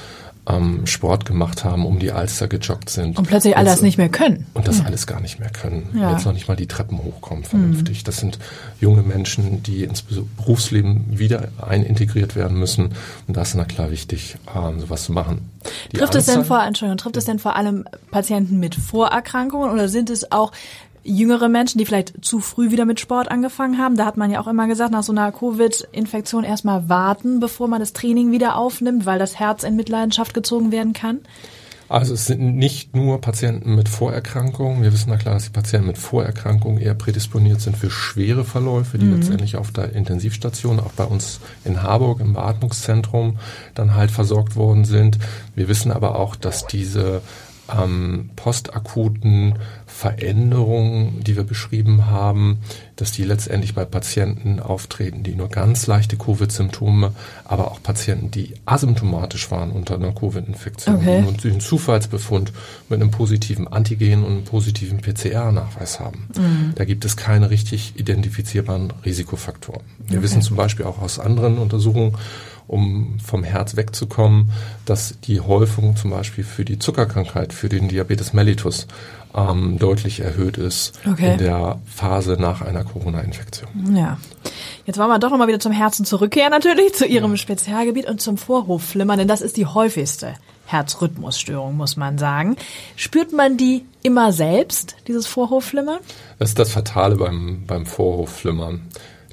ähm, 0.49 0.87
Sport 0.87 1.25
gemacht 1.25 1.65
haben, 1.65 1.85
um 1.85 1.99
die 1.99 2.13
Alster 2.13 2.49
gejoggt 2.49 2.91
sind. 2.91 3.19
Und 3.19 3.27
plötzlich 3.27 3.57
alles 3.57 3.83
nicht 3.83 3.99
mehr 3.99 4.09
können. 4.09 4.47
Und 4.55 4.69
das 4.69 4.79
ja. 4.79 4.85
alles 4.85 5.07
gar 5.07 5.21
nicht 5.21 5.41
mehr 5.41 5.51
können. 5.51 5.89
Ja. 5.95 6.13
Jetzt 6.13 6.25
noch 6.25 6.33
nicht 6.33 6.49
mal 6.49 6.57
die 6.57 6.67
Treppen 6.67 6.99
hochkommen 6.99 7.45
vernünftig. 7.45 8.03
Mhm. 8.03 8.05
Das 8.05 8.17
sind 8.19 8.39
junge 8.81 9.03
Menschen, 9.03 9.63
die 9.63 9.83
ins 9.85 10.03
Berufsleben 10.03 11.19
wieder 11.19 11.49
einintegriert 11.61 12.37
werden 12.37 12.59
müssen. 12.59 12.91
Und 13.27 13.37
da 13.37 13.43
ist 13.43 13.55
na 13.55 13.65
klar 13.65 13.91
wichtig, 13.91 14.37
ähm, 14.55 14.81
sowas 14.81 15.05
zu 15.05 15.13
machen. 15.13 15.51
Die 15.93 15.97
trifft 15.97 16.15
es 16.15 16.27
denn 16.27 16.45
vor, 16.45 16.63
Entschuldigung, 16.63 16.99
trifft 16.99 17.17
es 17.17 17.25
denn 17.25 17.39
vor 17.39 17.57
allem 17.57 17.85
Patienten 18.11 18.61
mit 18.61 18.75
Vorerkrankungen 18.75 19.71
oder 19.71 19.89
sind 19.89 20.11
es 20.11 20.31
auch 20.31 20.53
jüngere 21.07 21.49
Menschen, 21.49 21.79
die 21.79 21.87
vielleicht 21.87 22.25
zu 22.25 22.41
früh 22.41 22.71
wieder 22.71 22.85
mit 22.85 23.01
Sport 23.01 23.31
angefangen 23.31 23.79
haben. 23.79 23.97
Da 23.97 24.05
hat 24.05 24.17
man 24.17 24.31
ja 24.31 24.41
auch 24.41 24.47
immer 24.47 24.67
gesagt, 24.67 24.93
nach 24.93 25.03
so 25.03 25.13
einer 25.13 25.33
Covid-Infektion 25.33 26.45
erstmal 26.45 26.89
warten, 26.89 27.41
bevor 27.41 27.69
man 27.69 27.81
das 27.81 27.93
Training 27.93 28.33
wieder 28.33 28.57
aufnimmt, 28.57 29.07
weil 29.07 29.19
das 29.19 29.39
Herz 29.39 29.63
in 29.63 29.77
Mitleidenschaft 29.77 30.35
gezogen 30.35 30.73
werden 30.73 30.93
kann. 30.93 31.21
Also 31.89 32.15
es 32.15 32.27
sind 32.27 32.57
nicht 32.57 32.97
nur 32.97 33.21
Patienten 33.21 33.77
mit 33.77 33.89
Vorerkrankungen. 33.89 34.83
Wir 34.83 34.93
wissen 34.93 35.11
na 35.11 35.17
klar, 35.17 35.35
dass 35.35 35.45
die 35.45 35.51
Patienten 35.51 35.87
mit 35.87 35.99
Vorerkrankungen 35.99 36.81
eher 36.81 36.95
prädisponiert 36.95 37.61
sind 37.61 37.77
für 37.77 37.91
schwere 37.91 38.45
Verläufe, 38.45 38.99
die 38.99 39.07
mhm. 39.07 39.17
letztendlich 39.17 39.57
auf 39.57 39.71
der 39.71 39.93
Intensivstation, 39.93 40.81
auch 40.81 40.93
bei 40.93 41.05
uns 41.05 41.39
in 41.65 41.83
Harburg 41.83 42.21
im 42.21 42.33
Beatmungszentrum, 42.33 43.39
dann 43.75 43.95
halt 43.95 44.11
versorgt 44.11 44.57
worden 44.57 44.85
sind. 44.85 45.19
Wir 45.55 45.69
wissen 45.69 45.93
aber 45.93 46.17
auch, 46.17 46.35
dass 46.35 46.67
diese 46.67 47.23
ähm, 47.75 48.31
postakuten 48.37 49.55
Veränderungen, 49.87 51.23
die 51.25 51.37
wir 51.37 51.45
beschrieben 51.45 52.07
haben, 52.07 52.59
dass 52.97 53.13
die 53.13 53.25
letztendlich 53.25 53.75
bei 53.75 53.85
Patienten 53.85 54.61
auftreten, 54.61 55.23
die 55.23 55.35
nur 55.35 55.49
ganz 55.49 55.87
leichte 55.87 56.17
Covid-Symptome, 56.17 57.13
aber 57.45 57.71
auch 57.71 57.83
Patienten, 57.83 58.31
die 58.31 58.55
asymptomatisch 58.65 59.51
waren 59.51 59.71
unter 59.71 59.95
einer 59.95 60.13
Covid-Infektion 60.13 60.97
okay. 60.97 61.25
und 61.27 61.45
einen 61.45 61.61
Zufallsbefund 61.61 62.53
mit 62.89 63.01
einem 63.01 63.11
positiven 63.11 63.69
Antigen 63.69 64.25
und 64.25 64.33
einem 64.33 64.45
positiven 64.45 64.99
PCR-Nachweis 64.99 66.01
haben. 66.01 66.29
Mhm. 66.37 66.73
Da 66.75 66.85
gibt 66.85 67.05
es 67.05 67.17
keine 67.17 67.51
richtig 67.51 67.95
identifizierbaren 67.97 68.93
Risikofaktoren. 69.05 69.83
Wir 69.99 70.19
okay. 70.19 70.23
wissen 70.23 70.43
zum 70.43 70.57
Beispiel 70.57 70.87
auch 70.87 71.01
aus 71.01 71.19
anderen 71.19 71.59
Untersuchungen, 71.59 72.17
um 72.67 73.19
vom 73.25 73.45
Herz 73.45 73.77
wegzukommen, 73.77 74.53
dass 74.85 75.21
die 75.21 75.41
Häufung 75.41 75.97
zum 75.97 76.11
Beispiel 76.11 76.45
für 76.45 76.65
die 76.65 76.79
Zuckerkrankheit, 76.79 77.53
für 77.53 77.69
den 77.69 77.89
Diabetes 77.89 78.33
mellitus 78.33 78.87
ähm, 79.37 79.79
deutlich 79.79 80.21
erhöht 80.21 80.57
ist 80.57 80.99
okay. 81.11 81.33
in 81.33 81.39
der 81.39 81.79
Phase 81.87 82.37
nach 82.41 82.63
einer 82.63 82.85
Corona-Infektion. 82.85 83.97
Ja. 83.97 84.19
Jetzt 84.87 84.99
wollen 84.99 85.09
wir 85.09 85.19
doch 85.19 85.31
nochmal 85.31 85.49
wieder 85.49 85.61
zum 85.61 85.73
Herzen 85.73 86.05
zurückkehren 86.05 86.51
natürlich, 86.51 86.95
zu 86.95 87.07
Ihrem 87.07 87.33
ja. 87.33 87.37
Spezialgebiet 87.37 88.07
und 88.07 88.21
zum 88.21 88.39
Vorhofflimmern, 88.39 89.19
denn 89.19 89.29
das 89.29 89.43
ist 89.43 89.57
die 89.57 89.67
häufigste 89.67 90.35
Herzrhythmusstörung, 90.67 91.77
muss 91.77 91.97
man 91.97 92.19
sagen. 92.19 92.57
Spürt 92.97 93.33
man 93.33 93.57
die 93.57 93.85
immer 94.03 94.33
selbst, 94.33 94.97
dieses 95.07 95.27
Vorhofflimmern? 95.27 95.99
Das 96.39 96.51
ist 96.51 96.59
das 96.59 96.73
Fatale 96.73 97.17
beim, 97.17 97.65
beim 97.67 97.87
Vorhofflimmern. 97.87 98.83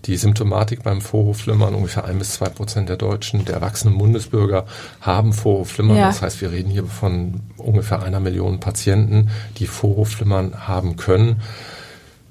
Die 0.06 0.18
Symptomatik 0.18 0.84
beim 0.84 1.00
Vorhofflimmern, 1.00 1.74
ungefähr 1.74 2.04
ein 2.04 2.20
bis 2.20 2.34
zwei 2.34 2.50
Prozent 2.50 2.90
der 2.90 2.98
Deutschen, 2.98 3.46
der 3.46 3.56
erwachsenen 3.56 3.98
Bundesbürger 3.98 4.66
haben 5.00 5.32
Vorhofflimmern. 5.32 5.98
Ja. 5.98 6.08
Das 6.08 6.22
heißt, 6.22 6.42
wir 6.42 6.52
reden 6.52 6.70
hier 6.70 6.86
von 6.86 7.42
ungefähr 7.58 8.04
einer 8.04 8.20
Million 8.20 8.60
Patienten, 8.60 9.30
die 9.58 9.68
Vorhofflimmern 9.68 10.68
haben 10.68 10.98
können. 10.98 11.42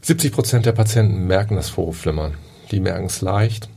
70 0.03 0.33
Prozent 0.33 0.67
der 0.67 0.73
Patienten 0.73 1.27
merken 1.27 1.57
das 1.57 1.71
Vorhofflimmern. 1.71 2.35
Die 2.71 2.81
merken 2.81 3.07
es 3.07 3.23
leicht. 3.23 3.69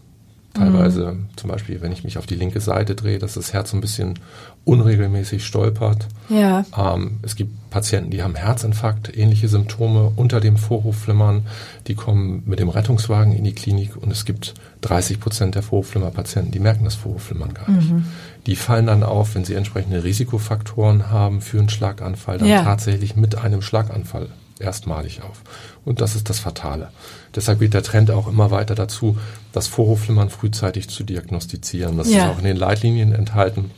Teilweise, 0.55 1.11
mhm. 1.11 1.25
zum 1.35 1.49
Beispiel, 1.49 1.81
wenn 1.81 1.91
ich 1.91 2.05
mich 2.05 2.17
auf 2.17 2.25
die 2.25 2.35
linke 2.35 2.61
Seite 2.61 2.95
drehe, 2.95 3.19
dass 3.19 3.33
das 3.33 3.51
Herz 3.51 3.73
ein 3.73 3.81
bisschen 3.81 4.17
unregelmäßig 4.63 5.45
stolpert. 5.45 6.07
Ja. 6.29 6.65
Ähm, 6.77 7.19
es 7.23 7.35
gibt 7.35 7.69
Patienten, 7.69 8.09
die 8.09 8.23
haben 8.23 8.35
Herzinfarkt, 8.35 9.15
ähnliche 9.17 9.49
Symptome 9.49 10.13
unter 10.15 10.39
dem 10.39 10.55
Vorhofflimmern. 10.55 11.45
Die 11.87 11.95
kommen 11.95 12.43
mit 12.45 12.59
dem 12.59 12.69
Rettungswagen 12.69 13.33
in 13.33 13.43
die 13.43 13.53
Klinik 13.53 13.97
und 13.97 14.11
es 14.11 14.23
gibt 14.23 14.53
30 14.81 15.19
Prozent 15.19 15.55
der 15.55 15.61
Vorhofflimmer-Patienten, 15.61 16.51
die 16.51 16.59
merken 16.59 16.85
das 16.85 16.95
Vorhofflimmern 16.95 17.53
gar 17.53 17.69
nicht. 17.69 17.91
Mhm. 17.91 18.05
Die 18.45 18.55
fallen 18.55 18.85
dann 18.85 19.03
auf, 19.03 19.35
wenn 19.35 19.43
sie 19.43 19.55
entsprechende 19.55 20.05
Risikofaktoren 20.05 21.11
haben 21.11 21.41
für 21.41 21.59
einen 21.59 21.69
Schlaganfall, 21.69 22.37
dann 22.37 22.47
ja. 22.47 22.63
tatsächlich 22.63 23.17
mit 23.17 23.35
einem 23.37 23.61
Schlaganfall 23.61 24.29
erstmalig 24.59 25.21
auf. 25.21 25.41
Und 25.83 26.01
das 26.01 26.15
ist 26.15 26.29
das 26.29 26.39
Fatale. 26.39 26.89
Deshalb 27.35 27.59
geht 27.59 27.73
der 27.73 27.83
Trend 27.83 28.11
auch 28.11 28.27
immer 28.27 28.51
weiter 28.51 28.75
dazu, 28.75 29.17
das 29.51 29.67
Vorhofflimmern 29.67 30.29
frühzeitig 30.29 30.89
zu 30.89 31.03
diagnostizieren. 31.03 31.97
Das 31.97 32.09
ja. 32.11 32.25
ist 32.25 32.31
auch 32.31 32.37
in 32.39 32.45
den 32.45 32.57
Leitlinien 32.57 33.11
enthalten 33.13 33.71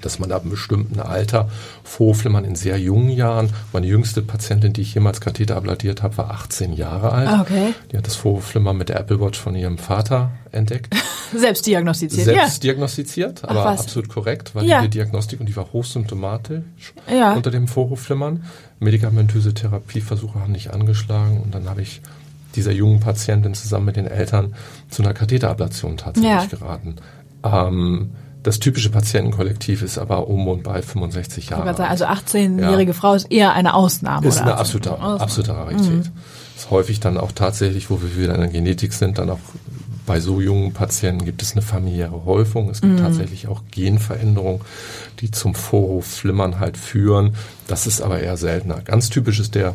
dass 0.00 0.18
man 0.18 0.32
ab 0.32 0.42
einem 0.42 0.50
bestimmten 0.50 1.00
Alter 1.00 1.48
Vorhofflimmern 1.82 2.44
in 2.44 2.56
sehr 2.56 2.78
jungen 2.78 3.10
Jahren, 3.10 3.50
meine 3.72 3.86
jüngste 3.86 4.22
Patientin, 4.22 4.72
die 4.72 4.82
ich 4.82 4.94
jemals 4.94 5.20
Katheter 5.20 5.56
abladiert 5.56 6.02
habe, 6.02 6.18
war 6.18 6.30
18 6.30 6.72
Jahre 6.72 7.12
alt. 7.12 7.28
Ah, 7.28 7.40
okay. 7.40 7.74
Die 7.92 7.96
hat 7.96 8.06
das 8.06 8.16
Vorhofflimmern 8.16 8.76
mit 8.76 8.88
der 8.88 9.00
Apple 9.00 9.20
Watch 9.20 9.38
von 9.38 9.54
ihrem 9.54 9.78
Vater 9.78 10.32
entdeckt. 10.52 10.94
Selbst 11.36 11.66
diagnostiziert, 11.66 12.24
Selbst 12.24 12.62
ja. 12.64 12.70
diagnostiziert, 12.72 13.44
aber 13.44 13.64
was. 13.64 13.80
absolut 13.80 14.08
korrekt, 14.08 14.54
weil 14.54 14.66
Ja. 14.66 14.82
die 14.82 14.90
Diagnostik 14.90 15.40
und 15.40 15.46
die 15.46 15.56
war 15.56 15.72
hochsymptomatisch 15.72 16.62
Ja. 17.10 17.32
unter 17.34 17.50
dem 17.50 17.66
Vorhofflimmern. 17.66 18.44
Medikamentöse 18.80 19.54
Therapieversuche 19.54 20.40
haben 20.40 20.52
nicht 20.52 20.72
angeschlagen 20.72 21.40
und 21.40 21.54
dann 21.54 21.68
habe 21.68 21.82
ich 21.82 22.00
dieser 22.54 22.72
jungen 22.72 23.00
Patientin 23.00 23.54
zusammen 23.54 23.86
mit 23.86 23.96
den 23.96 24.06
Eltern 24.06 24.54
zu 24.90 25.02
einer 25.02 25.14
Katheterablation 25.14 25.96
tatsächlich 25.96 26.30
Ja. 26.30 26.44
geraten. 26.46 26.96
Ähm, 27.42 28.10
das 28.42 28.58
typische 28.58 28.90
Patientenkollektiv 28.90 29.82
ist 29.82 29.96
aber 29.98 30.28
um 30.28 30.46
und 30.48 30.62
bei 30.64 30.82
65 30.82 31.44
Ich 31.44 31.50
Jahre. 31.50 31.64
sagen, 31.74 31.80
alt. 31.80 31.90
Also 31.90 32.04
18-jährige 32.04 32.92
Frau 32.92 33.14
ist 33.14 33.30
eher 33.32 33.54
eine 33.54 33.74
Ausnahme. 33.74 34.26
Ist 34.26 34.36
oder 34.36 34.42
eine 34.52 34.54
18? 34.58 34.82
absolute, 34.82 35.00
absolute 35.22 35.56
Rarität. 35.56 36.10
Ist 36.56 36.70
häufig 36.70 37.00
dann 37.00 37.16
auch 37.16 37.32
tatsächlich, 37.32 37.88
wo 37.90 38.00
wir 38.02 38.16
wieder 38.16 38.34
in 38.34 38.40
der 38.40 38.50
Genetik 38.50 38.92
sind, 38.92 39.18
dann 39.18 39.30
auch 39.30 39.38
bei 40.06 40.20
so 40.20 40.40
jungen 40.40 40.72
Patienten 40.72 41.24
gibt 41.24 41.42
es 41.42 41.52
eine 41.52 41.62
familiäre 41.62 42.24
Häufung. 42.24 42.68
Es 42.68 42.80
gibt 42.80 42.98
tatsächlich 42.98 43.48
auch 43.48 43.62
Genveränderungen, 43.70 44.60
die 45.20 45.30
zum 45.30 45.54
Vorhofflimmern 45.54 46.60
halt 46.60 46.76
führen. 46.76 47.34
Das 47.66 47.86
ist 47.86 48.02
aber 48.02 48.20
eher 48.20 48.36
seltener. 48.36 48.80
Ganz 48.82 49.08
typisch 49.08 49.40
ist 49.40 49.54
der 49.54 49.74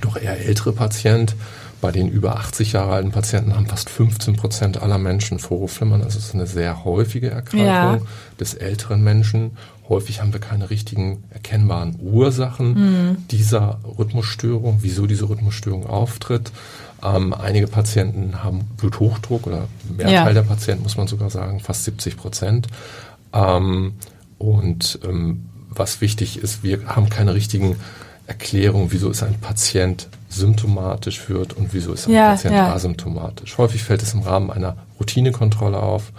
doch 0.00 0.16
eher 0.16 0.38
ältere 0.40 0.72
Patient. 0.72 1.36
Bei 1.84 1.92
den 1.92 2.08
über 2.08 2.36
80 2.38 2.72
Jahre 2.72 2.94
alten 2.94 3.10
Patienten 3.10 3.54
haben 3.54 3.66
fast 3.66 3.90
15 3.90 4.36
Prozent 4.36 4.80
aller 4.80 4.96
Menschen 4.96 5.38
Vorhofflimmern. 5.38 6.00
Also 6.02 6.16
es 6.18 6.28
ist 6.28 6.34
eine 6.34 6.46
sehr 6.46 6.82
häufige 6.86 7.28
Erkrankung 7.30 7.66
Ja. 7.66 7.98
des 8.40 8.54
älteren 8.54 9.04
Menschen. 9.04 9.50
Häufig 9.90 10.22
haben 10.22 10.32
wir 10.32 10.40
keine 10.40 10.70
richtigen 10.70 11.24
erkennbaren 11.28 11.96
Ursachen 12.00 13.18
dieser 13.30 13.80
Rhythmusstörung, 13.98 14.78
wieso 14.80 15.06
diese 15.06 15.28
Rhythmusstörung 15.28 15.84
auftritt. 15.84 16.52
Ähm, 17.02 17.34
einige 17.34 17.66
Patienten 17.66 18.42
haben 18.42 18.60
Bluthochdruck 18.78 19.46
oder 19.46 19.68
Mehrteil 19.94 20.14
Ja. 20.14 20.32
der 20.32 20.42
Patienten, 20.42 20.84
muss 20.84 20.96
man 20.96 21.06
sogar 21.06 21.28
sagen, 21.28 21.60
fast 21.60 21.84
70 21.84 22.16
Prozent. 22.16 22.66
Ähm, 23.34 23.92
und 24.38 25.00
ähm, 25.04 25.44
was 25.68 26.00
wichtig 26.00 26.38
ist, 26.42 26.62
wir 26.62 26.86
haben 26.86 27.10
keine 27.10 27.34
richtigen 27.34 27.76
Erklärungen, 28.26 28.86
wieso 28.90 29.10
ist 29.10 29.22
ein 29.22 29.38
Patient 29.38 30.08
symptomatisch 30.34 31.28
wird 31.28 31.52
und 31.54 31.72
wieso 31.72 31.92
ist 31.92 32.06
ein 32.08 32.12
Ja, 32.14 32.30
Patient 32.30 32.54
ja. 32.54 32.72
asymptomatisch. 32.72 33.56
Häufig 33.58 33.82
fällt 33.82 34.02
es 34.02 34.14
im 34.14 34.20
Rahmen 34.22 34.50
einer 34.50 34.76
Routinekontrolle 35.00 35.78
auf. 35.78 36.12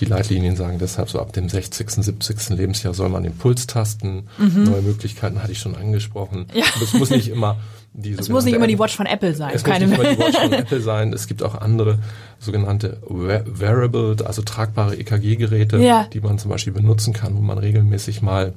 Die 0.00 0.04
Leitlinien 0.04 0.56
sagen 0.56 0.78
deshalb 0.78 1.08
so 1.08 1.20
ab 1.20 1.32
dem 1.32 1.48
60., 1.48 1.90
70. 1.90 2.50
Lebensjahr 2.50 2.92
soll 2.94 3.08
man 3.08 3.22
den 3.22 3.34
Puls 3.36 3.66
tasten. 3.66 4.24
Neue 4.38 4.82
Möglichkeiten 4.82 5.42
hatte 5.42 5.52
ich 5.52 5.58
schon 5.58 5.74
angesprochen. 5.74 6.46
Mhm. 6.52 6.58
Ja. 6.58 6.64
Es 6.82 6.92
muss 6.92 7.10
nicht 7.10 7.28
immer 7.28 7.56
die 7.94 8.12
Es 8.12 8.28
muss 8.28 8.44
nicht 8.44 8.54
immer 8.54 8.66
die 8.66 8.78
Watch 8.78 8.94
von 8.94 9.06
Apple 9.06 9.34
sein. 9.34 9.52
es 9.54 9.64
keine 9.64 9.86
muss 9.86 9.98
nicht 9.98 10.04
immer 10.06 10.14
die 10.14 10.20
Watch 10.34 10.38
von 10.38 10.52
Apple 10.64 10.80
sein. 10.82 11.12
Es 11.14 11.26
gibt 11.26 11.42
auch 11.42 11.54
andere 11.54 11.98
sogenannte 12.38 12.98
Wear- 13.08 13.44
Wearable, 13.46 14.16
also 14.26 14.42
tragbare 14.42 14.96
EKG-Geräte, 14.96 15.78
Ja. 15.78 16.06
die 16.12 16.20
man 16.20 16.38
zum 16.38 16.50
Beispiel 16.50 16.74
benutzen 16.74 17.14
kann, 17.14 17.34
wo 17.36 17.40
man 17.40 17.56
regelmäßig 17.56 18.20
mal 18.20 18.52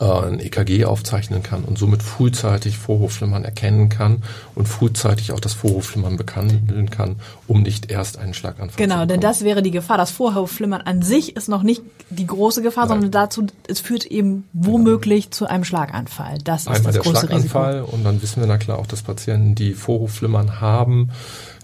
äh, 0.00 0.04
ein 0.04 0.40
EKG 0.40 0.84
aufzeichnen 0.84 1.42
kann 1.42 1.64
und 1.64 1.78
somit 1.78 2.02
frühzeitig 2.02 2.78
Vorhofflimmern 2.78 3.44
erkennen 3.44 3.88
kann 3.88 4.22
und 4.54 4.68
frühzeitig 4.68 5.32
auch 5.32 5.40
das 5.40 5.54
Vorhofflimmern 5.54 6.16
behandeln 6.16 6.90
kann, 6.90 7.16
um 7.46 7.62
nicht 7.62 7.90
erst 7.90 8.18
einen 8.18 8.34
Schlaganfall 8.34 8.70
zu 8.70 8.76
Genau, 8.76 9.04
denn 9.06 9.20
das 9.20 9.42
wäre 9.44 9.62
die 9.62 9.70
Gefahr. 9.70 9.96
Das 9.98 10.10
Vorhofflimmern 10.10 10.80
an 10.82 11.02
sich 11.02 11.36
ist 11.36 11.48
noch 11.48 11.62
nicht 11.62 11.82
die 12.10 12.26
große 12.26 12.62
Gefahr, 12.62 12.84
Nein. 12.86 13.00
sondern 13.02 13.10
dazu, 13.10 13.46
es 13.66 13.80
führt 13.80 14.06
eben 14.06 14.44
womöglich 14.52 15.30
zu 15.30 15.46
einem 15.46 15.64
Schlaganfall. 15.64 16.38
Das 16.44 16.62
ist 16.62 16.68
Einmal 16.68 16.92
das 16.92 16.92
der 16.94 17.02
große 17.02 17.28
Risiko. 17.30 17.48
Schlaganfall 17.48 17.82
und 17.82 18.04
dann 18.04 18.22
wissen 18.22 18.40
wir 18.40 18.46
na 18.46 18.58
klar 18.58 18.78
auch, 18.78 18.86
dass 18.86 19.02
Patienten, 19.02 19.54
die 19.54 19.74
Vorhofflimmern 19.74 20.60
haben, 20.60 21.10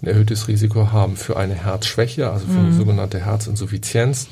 ein 0.01 0.07
erhöhtes 0.07 0.47
Risiko 0.47 0.91
haben 0.91 1.15
für 1.15 1.37
eine 1.37 1.53
Herzschwäche, 1.55 2.29
also 2.29 2.45
für 2.47 2.53
Mhm. 2.53 2.65
eine 2.65 2.73
sogenannte 2.75 3.19
Herzinsuffizienz. 3.25 4.27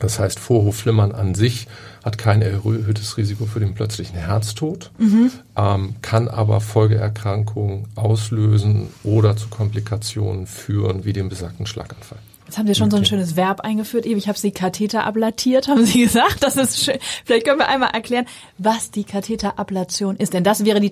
Das 0.00 0.18
heißt, 0.18 0.38
Vorhofflimmern 0.38 1.12
an 1.12 1.34
sich 1.34 1.66
hat 2.08 2.18
kein 2.18 2.42
erhöhtes 2.42 3.16
Risiko 3.18 3.44
für 3.46 3.60
den 3.60 3.74
plötzlichen 3.74 4.16
Herztod, 4.18 4.90
Mhm. 4.98 5.30
ähm, 5.56 5.94
kann 6.02 6.26
aber 6.28 6.60
Folgeerkrankungen 6.60 7.86
auslösen 7.94 8.88
oder 9.04 9.36
zu 9.36 9.48
Komplikationen 9.48 10.46
führen, 10.46 11.04
wie 11.04 11.12
dem 11.12 11.28
besagten 11.28 11.66
Schlaganfall. 11.66 12.18
Jetzt 12.46 12.56
haben 12.56 12.66
Sie 12.66 12.74
schon 12.74 12.90
so 12.90 12.96
ein 12.96 13.04
schönes 13.04 13.36
Verb 13.36 13.60
eingeführt. 13.60 14.06
Eben, 14.06 14.16
ich 14.18 14.26
habe 14.26 14.38
Sie 14.38 14.52
Katheter 14.52 15.04
ablatiert, 15.04 15.68
haben 15.68 15.84
Sie 15.84 16.00
gesagt. 16.04 16.42
Das 16.42 16.56
ist 16.56 16.82
schön. 16.82 16.96
Vielleicht 17.26 17.44
können 17.46 17.58
wir 17.58 17.68
einmal 17.68 17.90
erklären, 17.90 18.24
was 18.56 18.90
die 18.90 19.04
Katheterablation 19.04 20.16
ist. 20.16 20.32
Denn 20.32 20.44
das 20.44 20.64
wäre 20.64 20.80
die 20.80 20.88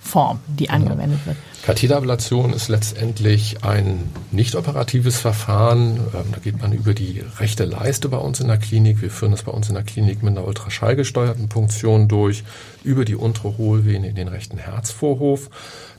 Therapieform, 0.00 0.40
die 0.46 0.70
angewendet 0.70 1.26
wird. 1.26 1.36
Katheterablation 1.62 2.54
ist 2.54 2.68
letztendlich 2.68 3.62
ein 3.62 4.10
nicht 4.30 4.54
operatives 4.54 5.18
Verfahren. 5.18 6.00
Ähm, 6.14 6.32
da 6.32 6.38
geht 6.42 6.60
man 6.60 6.72
über 6.72 6.94
die 6.94 7.22
rechte 7.38 7.64
Leiste 7.64 8.08
bei 8.08 8.16
uns 8.16 8.40
in 8.40 8.48
der 8.48 8.56
Klinik. 8.56 9.02
Wir 9.02 9.10
führen 9.10 9.32
das 9.32 9.42
bei 9.42 9.52
uns 9.52 9.68
in 9.68 9.74
der 9.74 9.84
Klinik 9.84 10.22
mit 10.22 10.36
einer 10.36 10.46
ultraschallgesteuerten 10.46 11.50
Punktion 11.50 12.08
durch, 12.08 12.44
über 12.82 13.04
die 13.04 13.14
untere 13.14 13.58
Hohlvene 13.58 14.08
in 14.08 14.14
den 14.14 14.28
rechten 14.28 14.56
Herzvorhof. 14.56 15.50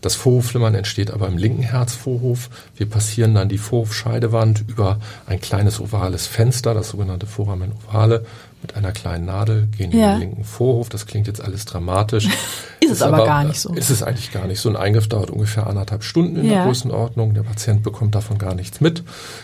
Das 0.01 0.15
Vorhofflimmern 0.15 0.73
entsteht 0.73 1.11
aber 1.11 1.27
im 1.27 1.37
linken 1.37 1.61
Herzvorhof. 1.61 2.49
Wir 2.75 2.89
passieren 2.89 3.35
dann 3.35 3.49
die 3.49 3.59
Vorhofscheidewand 3.59 4.63
über 4.67 4.99
ein 5.27 5.39
kleines 5.39 5.79
ovales 5.79 6.25
Fenster, 6.25 6.73
das 6.73 6.89
sogenannte 6.89 7.27
Foramen 7.27 7.71
ovale, 7.87 8.25
mit 8.61 8.75
einer 8.75 8.91
kleinen 8.91 9.25
Nadel, 9.25 9.67
gehen 9.75 9.91
Ja. 9.91 10.13
in 10.13 10.19
den 10.19 10.29
linken 10.29 10.43
Vorhof. 10.43 10.89
Das 10.89 11.05
klingt 11.07 11.27
jetzt 11.27 11.41
alles 11.41 11.65
dramatisch. 11.65 12.25
Ist 12.79 12.91
es 12.91 13.01
aber 13.01 13.25
gar 13.25 13.43
nicht 13.43 13.59
so. 13.59 13.73
Ist 13.73 13.89
es 13.89 14.03
eigentlich 14.03 14.31
gar 14.31 14.47
nicht. 14.47 14.59
So 14.59 14.69
ein 14.69 14.75
Eingriff 14.75 15.07
dauert 15.07 15.29
ungefähr 15.31 15.67
anderthalb 15.67 16.03
Stunden 16.03 16.37
in 16.37 16.45
Ja. 16.45 16.51
der 16.55 16.65
Größenordnung. 16.65 17.33
Der 17.33 17.43
Patient 17.43 17.83
bekommt 17.83 18.15
davon 18.15 18.37
gar 18.37 18.53
nichts 18.55 18.81
mit. 18.81 19.03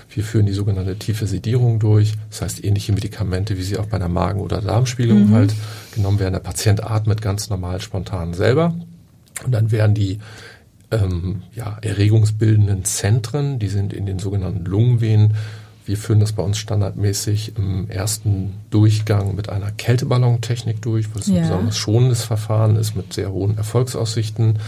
Wir 0.09 0.23
führen 0.23 0.45
die 0.45 0.53
sogenannte 0.53 0.97
tiefe 0.97 1.25
Sedierung 1.27 1.79
durch. 1.79 2.13
Das 2.29 2.41
heißt, 2.41 2.63
ähnliche 2.63 2.93
Medikamente, 2.93 3.57
wie 3.57 3.63
sie 3.63 3.77
auch 3.77 3.85
bei 3.87 3.97
einer 3.97 4.09
Magen- 4.09 4.41
oder 4.41 4.61
Darmspiegelung 4.61 5.29
Mhm. 5.29 5.33
halt 5.33 5.53
genommen 5.93 6.19
werden. 6.19 6.33
Der 6.33 6.39
Patient 6.39 6.83
atmet 6.83 7.21
ganz 7.21 7.49
normal 7.49 7.81
spontan 7.81 8.33
selber. 8.33 8.75
Und 9.45 9.51
dann 9.51 9.71
werden 9.71 9.93
die 9.95 10.19
ähm, 10.89 11.41
ja, 11.53 11.77
erregungsbildenden 11.81 12.85
Zentren, 12.85 13.59
die 13.59 13.67
sind 13.67 13.91
in 13.91 14.05
den 14.05 14.19
sogenannten 14.19 14.63
Lungenvenen. 14.63 15.33
Wir 15.87 15.97
führen 15.97 16.19
das 16.19 16.33
bei 16.33 16.43
uns 16.43 16.57
standardmäßig 16.57 17.53
im 17.57 17.89
ersten 17.89 18.55
Durchgang 18.71 19.35
mit 19.35 19.47
einer 19.49 19.71
Kälteballontechnik 19.71 20.81
durch, 20.81 21.13
weil 21.15 21.21
es 21.21 21.27
Ja. 21.27 21.35
ein 21.35 21.41
besonders 21.43 21.77
schonendes 21.77 22.23
Verfahren 22.23 22.75
ist 22.75 22.95
mit 22.95 23.13
sehr 23.13 23.31
hohen 23.31 23.57
Erfolgsaussichten. 23.57 24.59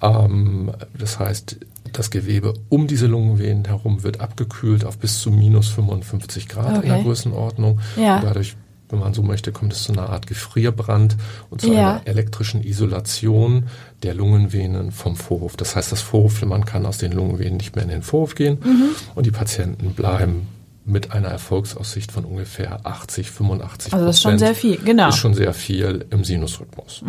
Ähm, 0.00 0.72
das 0.98 1.18
heißt, 1.18 1.56
das 1.92 2.10
Gewebe 2.10 2.54
um 2.70 2.86
diese 2.86 3.06
Lungenvenen 3.06 3.66
herum 3.66 4.02
wird 4.02 4.20
abgekühlt 4.20 4.84
auf 4.84 4.98
bis 4.98 5.20
zu 5.20 5.30
minus 5.30 5.68
55 5.68 6.48
Grad 6.48 6.76
in 6.82 6.88
der 6.88 6.94
Okay. 6.96 7.02
Größenordnung. 7.04 7.80
Ja. 7.96 8.16
Und 8.16 8.24
dadurch, 8.24 8.56
wenn 8.90 8.98
man 8.98 9.14
so 9.14 9.22
möchte, 9.22 9.52
kommt 9.52 9.72
es 9.72 9.82
zu 9.84 9.92
einer 9.92 10.08
Art 10.10 10.26
Gefrierbrand 10.26 11.16
und 11.50 11.60
zu 11.60 11.72
Ja. 11.72 11.96
einer 11.96 12.06
elektrischen 12.06 12.62
Isolation 12.64 13.64
der 14.02 14.14
Lungenvenen 14.14 14.92
vom 14.92 15.16
Vorhof. 15.16 15.56
Das 15.56 15.76
heißt, 15.76 15.92
das 15.92 16.00
Vorhofflimmern 16.00 16.64
kann 16.64 16.86
aus 16.86 16.98
den 16.98 17.12
Lungenvenen 17.12 17.56
nicht 17.58 17.74
mehr 17.76 17.84
in 17.84 17.90
den 17.90 18.02
Vorhof 18.02 18.34
gehen 18.34 18.58
Mhm. 18.64 18.88
und 19.14 19.26
die 19.26 19.30
Patienten 19.30 19.94
bleiben 19.94 20.48
mit 20.84 21.12
einer 21.12 21.28
Erfolgsaussicht 21.28 22.10
von 22.12 22.24
ungefähr 22.24 22.86
80, 22.86 23.30
85 23.30 23.92
Also 23.92 24.06
das 24.06 24.16
ist 24.16 24.22
schon 24.22 24.38
sehr 24.38 24.54
viel, 24.54 24.78
genau. 24.78 25.04
Mhm. 25.04 25.08
Ist 25.10 25.16
schon 25.18 25.34
sehr 25.34 25.52
viel 25.52 26.06
im 26.10 26.24
Sinusrhythmus. 26.24 27.02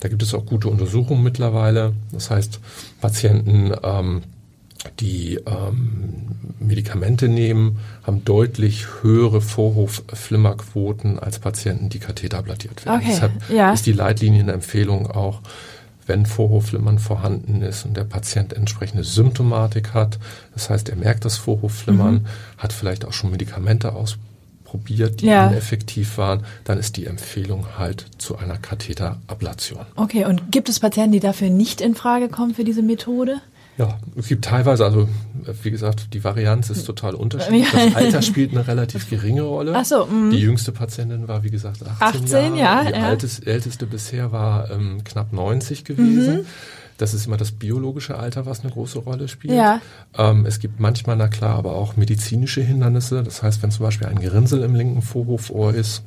Da 0.00 0.08
gibt 0.08 0.22
es 0.22 0.32
auch 0.34 0.46
gute 0.46 0.68
Untersuchungen 0.68 1.24
mittlerweile. 1.24 1.94
Das 2.12 2.30
heißt, 2.30 2.60
Patienten, 3.00 3.72
ähm, 3.82 4.22
die 5.00 5.40
ähm, 5.46 6.26
Medikamente 6.60 7.28
nehmen, 7.28 7.78
haben 8.04 8.24
deutlich 8.24 8.86
höhere 9.02 9.40
Vorhofflimmerquoten 9.40 11.18
als 11.18 11.38
Patienten, 11.38 11.88
die 11.88 11.98
Katheter 11.98 12.38
abladiert 12.38 12.84
werden. 12.84 12.98
Okay, 13.00 13.08
Deshalb 13.10 13.32
ja. 13.50 13.72
ist 13.72 13.86
die 13.86 13.92
Leitlinienempfehlung 13.92 15.10
auch, 15.10 15.40
wenn 16.06 16.24
Vorhofflimmern 16.26 16.98
vorhanden 16.98 17.60
ist 17.60 17.84
und 17.84 17.96
der 17.96 18.04
Patient 18.04 18.52
entsprechende 18.54 19.04
Symptomatik 19.04 19.92
hat, 19.94 20.18
das 20.54 20.70
heißt, 20.70 20.88
er 20.88 20.96
merkt 20.96 21.24
das 21.26 21.36
Vorhofflimmern, 21.36 22.14
Mhm. 22.14 22.26
hat 22.56 22.72
vielleicht 22.72 23.04
auch 23.04 23.12
schon 23.12 23.30
Medikamente 23.30 23.92
ausprobiert, 23.92 25.20
die 25.20 25.26
Ja. 25.26 25.48
ineffektiv 25.48 26.16
waren, 26.16 26.44
dann 26.64 26.78
ist 26.78 26.96
die 26.96 27.04
Empfehlung 27.06 27.66
halt 27.78 28.06
zu 28.16 28.38
einer 28.38 28.56
Katheterablation. 28.56 29.84
Okay, 29.96 30.24
und 30.24 30.50
gibt 30.50 30.70
es 30.70 30.80
Patienten, 30.80 31.12
die 31.12 31.20
dafür 31.20 31.50
nicht 31.50 31.80
in 31.82 31.94
Frage 31.94 32.28
kommen 32.28 32.54
für 32.54 32.64
diese 32.64 32.82
Methode? 32.82 33.40
Ja, 33.78 33.96
es 34.16 34.26
gibt 34.26 34.44
teilweise, 34.44 34.84
also 34.84 35.08
wie 35.62 35.70
gesagt, 35.70 36.12
die 36.12 36.24
Varianz 36.24 36.68
ist 36.68 36.84
total 36.84 37.14
unterschiedlich. 37.14 37.70
Das 37.70 37.94
Alter 37.94 38.22
spielt 38.22 38.50
eine 38.50 38.66
relativ 38.66 39.08
geringe 39.08 39.42
Rolle. 39.42 39.72
Ach 39.74 39.84
so, 39.84 40.06
mhm. 40.06 40.32
Die 40.32 40.38
jüngste 40.40 40.72
Patientin 40.72 41.28
war, 41.28 41.44
wie 41.44 41.50
gesagt, 41.50 41.82
18, 42.00 42.24
18, 42.24 42.56
Jahre. 42.56 42.84
ja, 42.84 42.90
Die 42.90 42.98
ja. 42.98 43.06
altes, 43.06 43.38
älteste 43.38 43.86
bisher 43.86 44.32
war 44.32 44.70
ähm, 44.70 45.04
knapp 45.04 45.32
90 45.32 45.84
gewesen. 45.84 46.46
Das 46.98 47.14
ist 47.14 47.26
immer 47.26 47.36
das 47.36 47.52
biologische 47.52 48.18
Alter, 48.18 48.44
was 48.44 48.62
eine 48.62 48.72
große 48.72 48.98
Rolle 48.98 49.28
spielt. 49.28 49.54
Ja. 49.54 49.80
Ähm, 50.16 50.44
es 50.44 50.58
gibt 50.58 50.80
manchmal, 50.80 51.14
na 51.14 51.28
klar, 51.28 51.56
aber 51.56 51.76
auch 51.76 51.96
medizinische 51.96 52.60
Hindernisse. 52.60 53.22
Das 53.22 53.44
heißt, 53.44 53.62
wenn 53.62 53.70
zum 53.70 53.84
Beispiel 53.84 54.08
ein 54.08 54.18
Gerinnsel 54.18 54.64
im 54.64 54.74
linken 54.74 55.02
Vorhofohr 55.02 55.72
ist, 55.72 56.02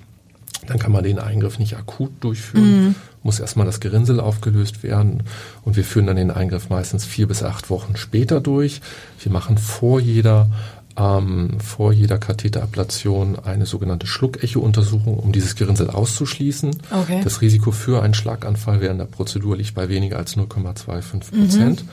dann 0.67 0.79
kann 0.79 0.91
man 0.91 1.03
den 1.03 1.19
Eingriff 1.19 1.59
nicht 1.59 1.75
akut 1.77 2.11
durchführen, 2.21 2.85
mhm. 2.85 2.95
muss 3.23 3.39
erstmal 3.39 3.65
das 3.65 3.79
Gerinnsel 3.79 4.19
aufgelöst 4.19 4.83
werden 4.83 5.23
und 5.63 5.75
wir 5.75 5.83
führen 5.83 6.07
dann 6.07 6.15
den 6.15 6.31
Eingriff 6.31 6.69
meistens 6.69 7.05
vier 7.05 7.27
bis 7.27 7.43
acht 7.43 7.69
Wochen 7.69 7.95
später 7.97 8.41
durch. 8.41 8.81
Wir 9.19 9.31
machen 9.31 9.57
vor 9.57 9.99
jeder 9.99 10.49
ähm, 10.97 11.59
vor 11.59 11.93
jeder 11.93 12.17
Katheterablation 12.17 13.39
eine 13.39 13.65
sogenannte 13.65 14.07
Schluckecho-Untersuchung, 14.07 15.17
um 15.17 15.31
dieses 15.31 15.55
Gerinnsel 15.55 15.89
auszuschließen. 15.89 16.75
Okay. 16.91 17.21
Das 17.23 17.41
Risiko 17.41 17.71
für 17.71 18.03
einen 18.03 18.13
Schlaganfall 18.13 18.81
während 18.81 18.99
der 18.99 19.05
Prozedur 19.05 19.55
liegt 19.55 19.73
bei 19.73 19.89
weniger 19.89 20.17
als 20.17 20.35
0,25 20.35 21.31
Prozent. 21.31 21.83
Mhm. 21.83 21.89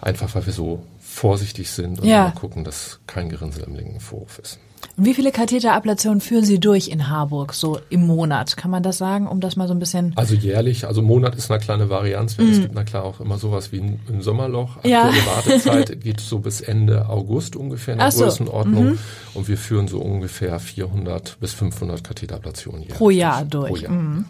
Einfach 0.00 0.34
weil 0.34 0.46
wir 0.46 0.52
so 0.52 0.82
vorsichtig 1.00 1.70
sind 1.70 2.00
und 2.00 2.06
ja. 2.06 2.30
gucken, 2.30 2.64
dass 2.64 3.00
kein 3.06 3.28
Gerinnsel 3.28 3.64
im 3.64 3.74
linken 3.74 4.00
Vorhof 4.00 4.38
ist. 4.38 4.58
Und 4.96 5.04
wie 5.04 5.14
viele 5.14 5.30
Katheterablationen 5.30 6.20
führen 6.20 6.44
Sie 6.44 6.58
durch 6.58 6.88
in 6.88 7.08
Harburg, 7.08 7.52
so 7.52 7.78
im 7.90 8.06
Monat? 8.06 8.56
Kann 8.56 8.70
man 8.70 8.82
das 8.82 8.98
sagen, 8.98 9.26
um 9.26 9.40
das 9.40 9.56
mal 9.56 9.68
so 9.68 9.74
ein 9.74 9.78
bisschen... 9.78 10.12
Also 10.16 10.34
jährlich, 10.34 10.86
also 10.86 11.02
Monat 11.02 11.34
ist 11.34 11.50
eine 11.50 11.60
kleine 11.60 11.90
Varianz. 11.90 12.38
Mm. 12.38 12.50
Es 12.50 12.60
gibt 12.60 12.74
na 12.74 12.84
klar 12.84 13.04
auch 13.04 13.20
immer 13.20 13.36
sowas 13.36 13.72
wie 13.72 13.80
ein, 13.80 14.00
ein 14.08 14.22
Sommerloch. 14.22 14.76
Aktuelle 14.76 14.94
ja. 14.94 15.26
Wartezeit 15.26 16.00
geht 16.00 16.20
so 16.20 16.38
bis 16.38 16.62
Ende 16.62 17.08
August 17.08 17.56
ungefähr 17.56 17.94
in 17.94 18.00
der 18.00 18.10
so. 18.10 18.24
Größenordnung. 18.24 18.84
Mhm. 18.84 18.98
Und 19.34 19.48
wir 19.48 19.58
führen 19.58 19.86
so 19.86 19.98
ungefähr 19.98 20.58
400 20.58 21.38
bis 21.40 21.52
500 21.52 22.02
Katheterablationen 22.02 22.82
jährlich. 22.82 22.96
Pro 22.96 23.10
Jahr 23.10 23.44
durch. 23.44 23.68
Pro 23.68 23.76
Jahr. 23.76 23.92
Mhm. 23.92 24.24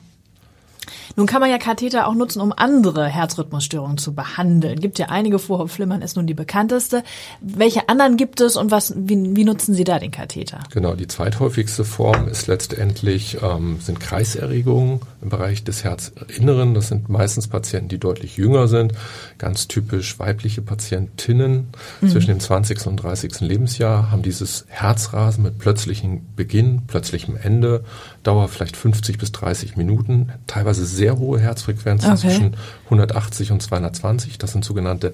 Nun 1.14 1.26
kann 1.26 1.40
man 1.40 1.50
ja 1.50 1.58
Katheter 1.58 2.08
auch 2.08 2.14
nutzen, 2.14 2.40
um 2.40 2.52
andere 2.56 3.06
Herzrhythmusstörungen 3.06 3.98
zu 3.98 4.14
behandeln. 4.14 4.80
Gibt 4.80 4.98
ja 4.98 5.06
einige, 5.06 5.38
Vorhofflimmern 5.38 6.02
ist 6.02 6.16
nun 6.16 6.26
die 6.26 6.34
bekannteste. 6.34 7.04
Welche 7.40 7.88
anderen 7.88 8.16
gibt 8.16 8.40
es 8.40 8.56
und 8.56 8.70
was, 8.70 8.94
wie, 8.96 9.36
wie 9.36 9.44
nutzen 9.44 9.74
Sie 9.74 9.84
da 9.84 9.98
den 9.98 10.10
Katheter? 10.10 10.60
Genau, 10.72 10.94
die 10.94 11.06
zweithäufigste 11.06 11.84
Form 11.84 12.28
ist 12.28 12.46
letztendlich, 12.46 13.38
ähm, 13.42 13.78
sind 13.80 14.00
Kreiserregungen 14.00 15.00
im 15.22 15.28
Bereich 15.28 15.64
des 15.64 15.84
Herzinneren. 15.84 16.74
Das 16.74 16.88
sind 16.88 17.08
meistens 17.08 17.48
Patienten, 17.48 17.88
die 17.88 17.98
deutlich 17.98 18.36
jünger 18.36 18.68
sind. 18.68 18.92
Ganz 19.38 19.68
typisch 19.68 20.18
weibliche 20.18 20.62
Patientinnen 20.62 21.68
mhm. 22.00 22.08
zwischen 22.08 22.28
dem 22.28 22.40
20. 22.40 22.86
und 22.86 22.96
30. 22.96 23.40
Lebensjahr 23.40 24.10
haben 24.10 24.22
dieses 24.22 24.64
Herzrasen 24.68 25.44
mit 25.44 25.58
plötzlichem 25.58 26.26
Beginn, 26.36 26.82
plötzlichem 26.86 27.36
Ende, 27.36 27.84
Dauer 28.22 28.48
vielleicht 28.48 28.76
50 28.76 29.18
bis 29.18 29.32
30 29.32 29.76
Minuten, 29.76 30.32
teilweise 30.46 30.84
sehr 30.96 31.18
hohe 31.18 31.38
Herzfrequenzen 31.38 32.10
okay. 32.10 32.20
zwischen 32.20 32.56
180 32.84 33.52
und 33.52 33.62
220. 33.62 34.38
Das 34.38 34.52
sind 34.52 34.64
sogenannte 34.64 35.12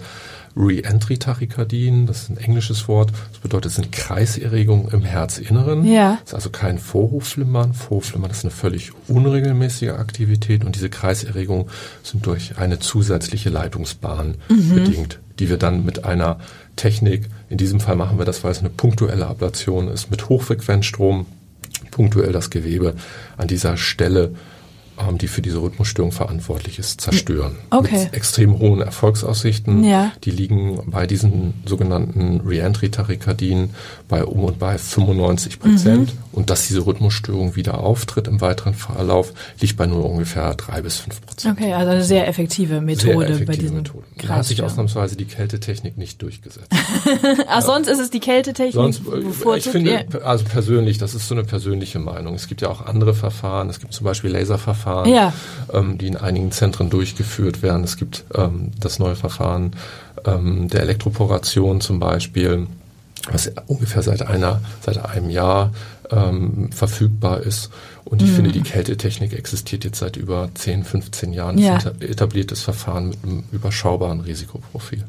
Re-Entry-Tachykardien. 0.57 2.07
Das 2.07 2.23
ist 2.23 2.31
ein 2.31 2.37
englisches 2.37 2.89
Wort. 2.89 3.13
Das 3.33 3.41
bedeutet, 3.41 3.71
es 3.71 3.77
sind 3.77 3.93
Kreiserregungen 3.93 4.89
im 4.89 5.03
Herzinneren. 5.03 5.85
Ja. 5.85 6.19
Das 6.21 6.31
ist 6.31 6.35
also 6.35 6.51
kein 6.51 6.79
Vorhofflimmern. 6.79 7.75
Vorhofflimmern 7.75 8.31
ist 8.31 8.45
eine 8.45 8.51
völlig 8.51 8.93
unregelmäßige 9.09 9.91
Aktivität 9.91 10.65
und 10.65 10.77
diese 10.77 10.91
Kreiserregungen 10.91 11.67
sind 12.03 12.25
durch 12.27 12.59
eine 12.59 12.79
zusätzliche 12.79 13.51
Leitungsbahn 13.51 14.37
mhm. 14.49 14.75
bedingt, 14.75 15.21
die 15.39 15.49
wir 15.49 15.57
dann 15.57 15.85
mit 15.85 16.05
einer 16.05 16.39
Technik, 16.77 17.29
in 17.49 17.59
diesem 17.59 17.81
Fall 17.81 17.97
machen 17.97 18.19
wir 18.19 18.25
das, 18.25 18.45
weil 18.45 18.53
es 18.53 18.61
eine 18.61 18.71
punktuelle 18.71 19.27
Ablation 19.27 19.89
ist, 19.89 20.11
mit 20.11 20.29
Hochfrequenzstrom 20.29 21.27
punktuell 21.91 22.33
das 22.33 22.51
Gewebe 22.51 22.95
an 23.37 23.49
dieser 23.49 23.77
Stelle 23.77 24.35
ähm, 25.09 25.19
die 25.19 25.29
für 25.29 25.43
diese 25.43 25.61
Rhythmusstörung 25.61 26.13
verantwortlich 26.13 26.79
ist, 26.79 27.01
zerstören. 27.01 27.57
Okay. 27.71 28.05
Mit 28.05 28.15
extrem 28.15 28.59
hohen 28.59 28.81
Erfolgsaussichten. 28.81 29.85
Ja. 29.85 30.13
Die 30.25 30.31
liegen 30.31 30.81
bei 30.87 31.07
diesen 31.07 31.55
sogenannten 31.65 32.41
Reentry-Tachykardien 32.41 33.71
bei 34.09 34.25
um 34.25 34.45
und 34.45 34.59
bei 34.59 34.79
95 34.79 35.61
Prozent. 35.61 36.15
Mhm. 36.15 36.19
Und 36.33 36.51
dass 36.51 36.67
diese 36.67 36.87
Rhythmusstörung 36.87 37.57
wieder 37.57 37.81
auftritt 37.81 38.27
im 38.27 38.41
weiteren 38.41 38.75
Verlauf, 38.75 39.33
liegt 39.61 39.77
bei 39.77 39.87
nur 39.87 40.09
ungefähr 40.09 40.55
drei 40.55 40.81
bis 40.81 40.97
fünf 40.97 41.21
Prozent. 41.25 41.59
Okay, 41.59 41.75
also 41.75 41.91
eine 41.91 42.05
sehr 42.05 42.27
effektive 42.27 42.81
Methode 42.81 43.03
sehr 43.03 43.21
effektive 43.21 43.47
bei 43.47 43.57
diesen 43.57 43.77
Methode. 43.79 44.05
Da 44.23 44.29
hat 44.37 44.45
sich 44.45 44.63
ausnahmsweise 44.63 45.17
die 45.17 45.27
Kältetechnik 45.27 45.99
nicht 45.99 46.23
durchgesetzt. 46.23 46.69
Ach, 46.73 47.55
ja. 47.57 47.63
sonst 47.63 47.89
ist 47.89 47.99
es 47.99 48.11
die 48.11 48.21
Kältetechnik? 48.21 48.75
Sonst, 48.75 49.03
äh, 49.07 49.57
ich 49.59 49.69
finde, 49.69 50.07
also 50.25 50.45
persönlich, 50.45 50.99
das 50.99 51.15
ist 51.15 51.29
so 51.29 51.35
eine 51.35 51.45
persönliche 51.45 51.99
Meinung. 51.99 52.35
Es 52.35 52.47
gibt 52.47 52.63
ja 52.63 52.69
auch 52.69 52.87
andere 52.87 53.15
Verfahren. 53.15 53.69
Es 53.69 53.81
gibt 53.81 53.93
zum 53.93 54.05
Beispiel 54.05 54.31
Laserverfahren 54.31 54.92
Verfahren, 54.93 55.09
ja. 55.09 55.33
ähm, 55.73 55.99
die 55.99 56.07
in 56.07 56.17
einigen 56.17 56.53
Zentren 56.53 56.91
durchgeführt 56.91 57.63
werden. 57.63 57.85
Es 57.85 57.97
gibt 57.97 58.25
ähm, 58.35 58.71
das 58.79 58.99
neue 58.99 59.17
Verfahren 59.17 59.73
ähm, 60.25 60.69
der 60.69 60.81
Elektroporation 60.83 61.81
zum 61.81 61.99
Beispiel, 61.99 62.67
was 63.31 63.53
ungefähr 63.67 64.03
seit 64.03 64.23
einer, 64.23 64.61
seit 64.81 65.05
einem 65.05 65.31
Jahr 65.31 65.73
ähm, 66.11 66.71
verfügbar 66.73 67.41
ist. 67.41 67.71
Und 68.05 68.21
ich 68.23 68.31
mhm. 68.31 68.35
finde, 68.35 68.53
die 68.53 68.63
Kältetechnik 68.63 69.33
existiert 69.33 69.85
jetzt 69.85 69.99
seit 69.99 70.17
über 70.17 70.51
10, 70.55 70.85
15 70.85 71.33
Jahren. 71.33 71.59
Ja. 71.59 71.75
Das 71.75 71.85
ist 71.85 72.03
ein 72.03 72.03
etabliertes 72.03 72.63
Verfahren 72.63 73.11
mit 73.11 73.19
einem 73.23 73.45
überschaubaren 73.53 74.21
Risikoprofil. 74.21 75.05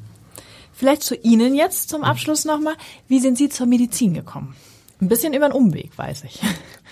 Vielleicht 0.74 1.04
zu 1.04 1.16
Ihnen 1.16 1.56
jetzt 1.56 1.90
zum 1.90 2.04
Abschluss 2.04 2.46
nochmal. 2.46 2.74
Wie 3.08 3.20
sind 3.20 3.38
Sie 3.38 3.50
zur 3.50 3.68
Medizin 3.68 4.14
gekommen? 4.14 4.56
Ein 5.04 5.10
bisschen 5.10 5.34
über 5.34 5.46
einen 5.46 5.54
Umweg, 5.54 5.98
weiß 5.98 6.24
ich. 6.24 6.42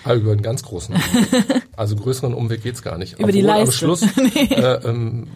Ah, 0.04 0.12
über 0.14 0.32
einen 0.32 0.42
ganz 0.42 0.62
großen 0.62 0.94
Umweg. 0.94 1.62
Also 1.76 1.96
größeren 1.96 2.34
Umweg 2.34 2.62
geht's 2.62 2.82
gar 2.82 2.98
nicht. 2.98 3.14
Über 3.14 3.24
Obwohl 3.24 3.32
die 3.32 3.40
Leiste. 3.40 3.68
Am 3.68 3.72
Schluss, 3.72 4.06
nee. 4.16 4.54
äh, 4.54 4.86
ähm, 4.86 5.28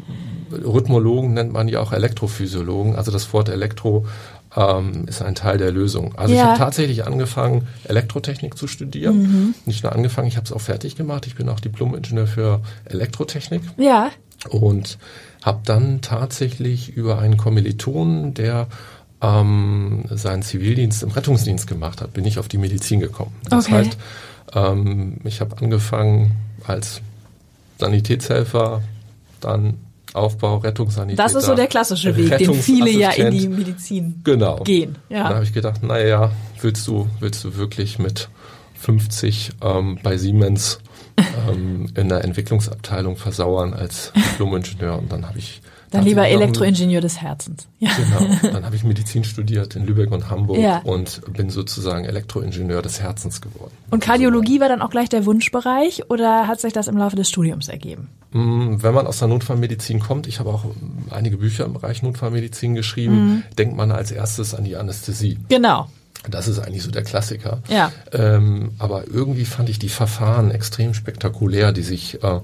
Rhythmologen 0.51 1.35
nennt 1.35 1.53
man 1.53 1.69
ja 1.69 1.81
auch 1.81 1.93
Elektrophysiologen. 1.93 2.97
Also 2.97 3.11
das 3.11 3.33
Wort 3.33 3.49
Elektro 3.49 4.07
ähm, 4.55 5.07
ist 5.09 5.23
ein 5.23 5.35
Teil 5.35 5.59
der 5.59 5.73
Lösung. 5.73 6.15
Also 6.17 6.35
ja. 6.35 6.41
ich 6.41 6.47
habe 6.47 6.59
tatsächlich 6.59 7.07
angefangen, 7.07 7.67
Elektrotechnik 7.85 8.57
zu 8.57 8.67
studieren. 8.67 9.19
Mhm. 9.19 9.55
Nicht 9.65 9.83
nur 9.83 9.93
angefangen, 9.93 10.29
ich 10.29 10.37
habe 10.37 10.45
es 10.45 10.53
auch 10.53 10.61
fertig 10.61 10.97
gemacht. 10.97 11.27
Ich 11.27 11.35
bin 11.35 11.49
auch 11.49 11.61
Diplom-Ingenieur 11.61 12.27
für 12.27 12.61
Elektrotechnik. 12.85 13.63
Ja. 13.77 14.11
Und 14.51 14.99
habe 15.43 15.61
dann 15.65 16.01
tatsächlich 16.01 16.97
über 16.97 17.19
einen 17.19 17.37
Kommilitonen, 17.37 18.35
der 18.35 18.69
ähm, 19.23 20.05
seinen 20.11 20.43
Zivildienst 20.43 21.03
im 21.03 21.11
Rettungsdienst 21.11 21.67
gemacht 21.67 22.01
hat, 22.01 22.13
bin 22.13 22.25
ich 22.25 22.39
auf 22.39 22.49
die 22.49 22.59
Medizin 22.59 23.01
gekommen. 23.01 23.35
Das 23.49 23.67
okay. 23.67 23.75
heißt, 23.77 23.99
ähm, 24.55 25.19
ich 25.25 25.41
habe 25.41 25.57
angefangen 25.59 26.33
als 26.67 27.01
Sanitätshelfer, 27.79 28.83
dann 29.41 29.75
Aufbau, 30.13 30.59
Rettungssanitäter. 30.59 31.23
Das 31.23 31.35
ist 31.35 31.45
so 31.45 31.55
der 31.55 31.67
klassische 31.67 32.17
Weg, 32.17 32.39
den 32.39 32.55
viele 32.55 32.91
ja 32.91 33.11
in 33.11 33.31
die 33.31 33.49
Medizin 33.49 34.21
genau. 34.25 34.63
gehen. 34.63 34.97
Ja. 35.09 35.29
Da 35.29 35.35
habe 35.35 35.45
ich 35.45 35.53
gedacht, 35.53 35.83
naja, 35.83 36.33
willst 36.61 36.87
du, 36.87 37.09
willst 37.21 37.45
du 37.45 37.57
wirklich 37.57 37.99
mit 37.99 38.29
50 38.81 39.51
ähm, 39.63 39.99
bei 40.03 40.17
Siemens 40.17 40.79
ähm, 41.49 41.91
in 41.95 42.09
der 42.09 42.25
Entwicklungsabteilung 42.25 43.17
versauern 43.17 43.75
als 43.75 44.13
Diplom-Ingenieur? 44.15 44.99
Und 44.99 45.13
dann 45.13 45.29
habe 45.29 45.39
ich 45.39 45.61
dann 45.97 46.05
lieber 46.05 46.29
Elektroingenieur 46.29 47.01
des 47.01 47.21
Herzens. 47.21 47.69
Ja. 47.79 47.91
Genau. 47.97 48.35
Dann 48.53 48.65
habe 48.65 48.77
ich 48.77 48.85
Medizin 48.85 49.25
studiert 49.25 49.77
in 49.77 49.87
Lübeck 49.87 50.11
und 50.13 50.31
Hamburg 50.31 50.59
ja. 50.59 50.79
und 50.79 51.21
bin 51.33 51.51
sozusagen 51.51 52.05
Elektroingenieur 52.05 52.83
des 52.83 53.01
Herzens 53.01 53.41
geworden. 53.41 53.73
Und 53.91 54.01
Kardiologie 54.01 54.61
war 54.61 54.69
dann 54.69 54.83
auch 54.83 54.91
gleich 54.91 55.09
der 55.09 55.27
Wunschbereich 55.27 56.09
oder 56.11 56.47
hat 56.47 56.61
sich 56.61 56.73
das 56.73 56.89
im 56.89 56.97
Laufe 56.97 57.17
des 57.17 57.29
Studiums 57.29 57.69
ergeben? 57.69 58.09
Mm, 58.33 58.77
wenn 58.79 58.95
man 58.95 59.07
aus 59.07 59.19
der 59.19 59.29
Notfallmedizin 59.29 60.01
kommt, 60.01 60.27
ich 60.27 60.41
habe 60.41 60.51
auch 60.51 60.65
einige 61.11 61.37
Bücher 61.39 61.65
im 61.65 61.75
Bereich 61.75 62.03
Notfallmedizin 62.03 62.75
geschrieben, 62.75 63.15
mhm. 63.15 63.43
denkt 63.59 63.77
man 63.77 63.91
als 63.91 64.11
erstes 64.11 64.55
an 64.55 64.65
die 64.65 64.77
Anästhesie. 64.77 65.39
Genau. 65.49 65.89
Das 66.31 66.49
ist 66.49 66.59
eigentlich 66.59 66.83
so 66.83 66.91
der 66.91 67.03
Klassiker. 67.03 67.59
Ja. 67.69 67.93
Ähm, 68.13 68.73
aber 68.79 69.05
irgendwie 69.07 69.45
fand 69.45 69.69
ich 69.69 69.79
die 69.79 69.89
Verfahren 69.89 70.51
extrem 70.51 70.95
spektakulär, 70.95 71.73
die 71.73 71.83
sich 71.83 72.23
äh, 72.23 72.41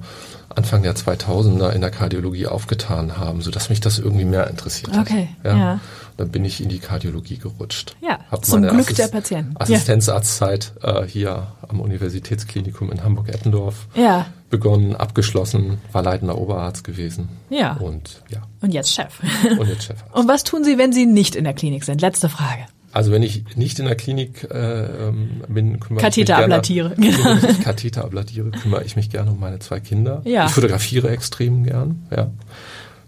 Anfang 0.55 0.83
der 0.83 0.95
2000er 0.95 1.71
in 1.71 1.81
der 1.81 1.90
Kardiologie 1.90 2.47
aufgetan 2.47 3.16
haben, 3.16 3.42
so 3.42 3.51
dass 3.51 3.71
mich 3.71 3.81
das 3.81 3.99
irgendwie 3.99 4.25
mehr 4.25 4.49
interessiert 4.49 4.97
okay. 4.97 5.29
hat. 5.42 5.53
Ja. 5.53 5.59
ja. 5.59 5.81
Dann 6.16 6.31
bin 6.31 6.45
ich 6.45 6.62
in 6.62 6.68
die 6.68 6.79
Kardiologie 6.79 7.38
gerutscht. 7.38 7.97
Ja, 8.03 8.21
Hab 8.31 8.45
zum 8.45 8.62
Glück 8.62 8.81
Assist 8.81 8.99
der 8.99 9.09
Patienten. 9.09 9.57
Assistenzarztzeit 9.57 10.73
äh, 10.83 11.05
hier 11.05 11.49
am 11.66 11.81
Universitätsklinikum 11.81 12.92
in 12.92 13.03
Hamburg-Eppendorf 13.03 13.88
ja. 13.95 14.27
begonnen, 14.51 14.95
abgeschlossen, 14.95 15.79
war 15.90 16.03
leitender 16.03 16.37
Oberarzt 16.37 16.85
gewesen. 16.85 17.31
Ja. 17.49 17.75
Und 17.75 18.23
ja. 18.29 18.42
Und 18.61 18.75
jetzt 18.75 18.92
Chef. 18.92 19.21
Und 19.59 19.68
jetzt 19.68 19.85
Chef. 19.85 20.05
Und 20.12 20.29
was 20.29 20.45
tun 20.45 20.64
Sie, 20.64 20.77
wenn 20.77 20.92
Sie 20.92 21.07
nicht 21.07 21.35
in 21.35 21.45
der 21.45 21.55
Klinik 21.55 21.85
sind? 21.85 22.03
Letzte 22.03 22.29
Frage. 22.29 22.66
Also 22.92 23.11
wenn 23.11 23.22
ich 23.22 23.57
nicht 23.57 23.78
in 23.78 23.87
der 23.87 23.94
Klinik 23.94 24.46
äh, 24.50 25.09
ähm, 25.09 25.42
bin, 25.48 25.81
kümmere 25.81 26.02
Katheter 26.02 26.35
ich 26.35 26.38
mich 26.38 26.44
ablatiere. 26.44 26.94
Gerne, 26.98 27.40
ich 27.50 27.61
Katheter 27.61 28.05
ablatiere, 28.05 28.50
kümmere 28.50 28.85
ich 28.85 28.96
mich 28.96 29.09
gerne 29.09 29.31
um 29.31 29.40
meine 29.40 29.59
zwei 29.61 29.81
Kinder. 29.81 30.20
Ja. 30.24 30.46
Ich 30.46 30.52
fotografiere 30.52 31.09
extrem 31.09 31.64
gern. 31.64 32.07
Ja. 32.14 32.31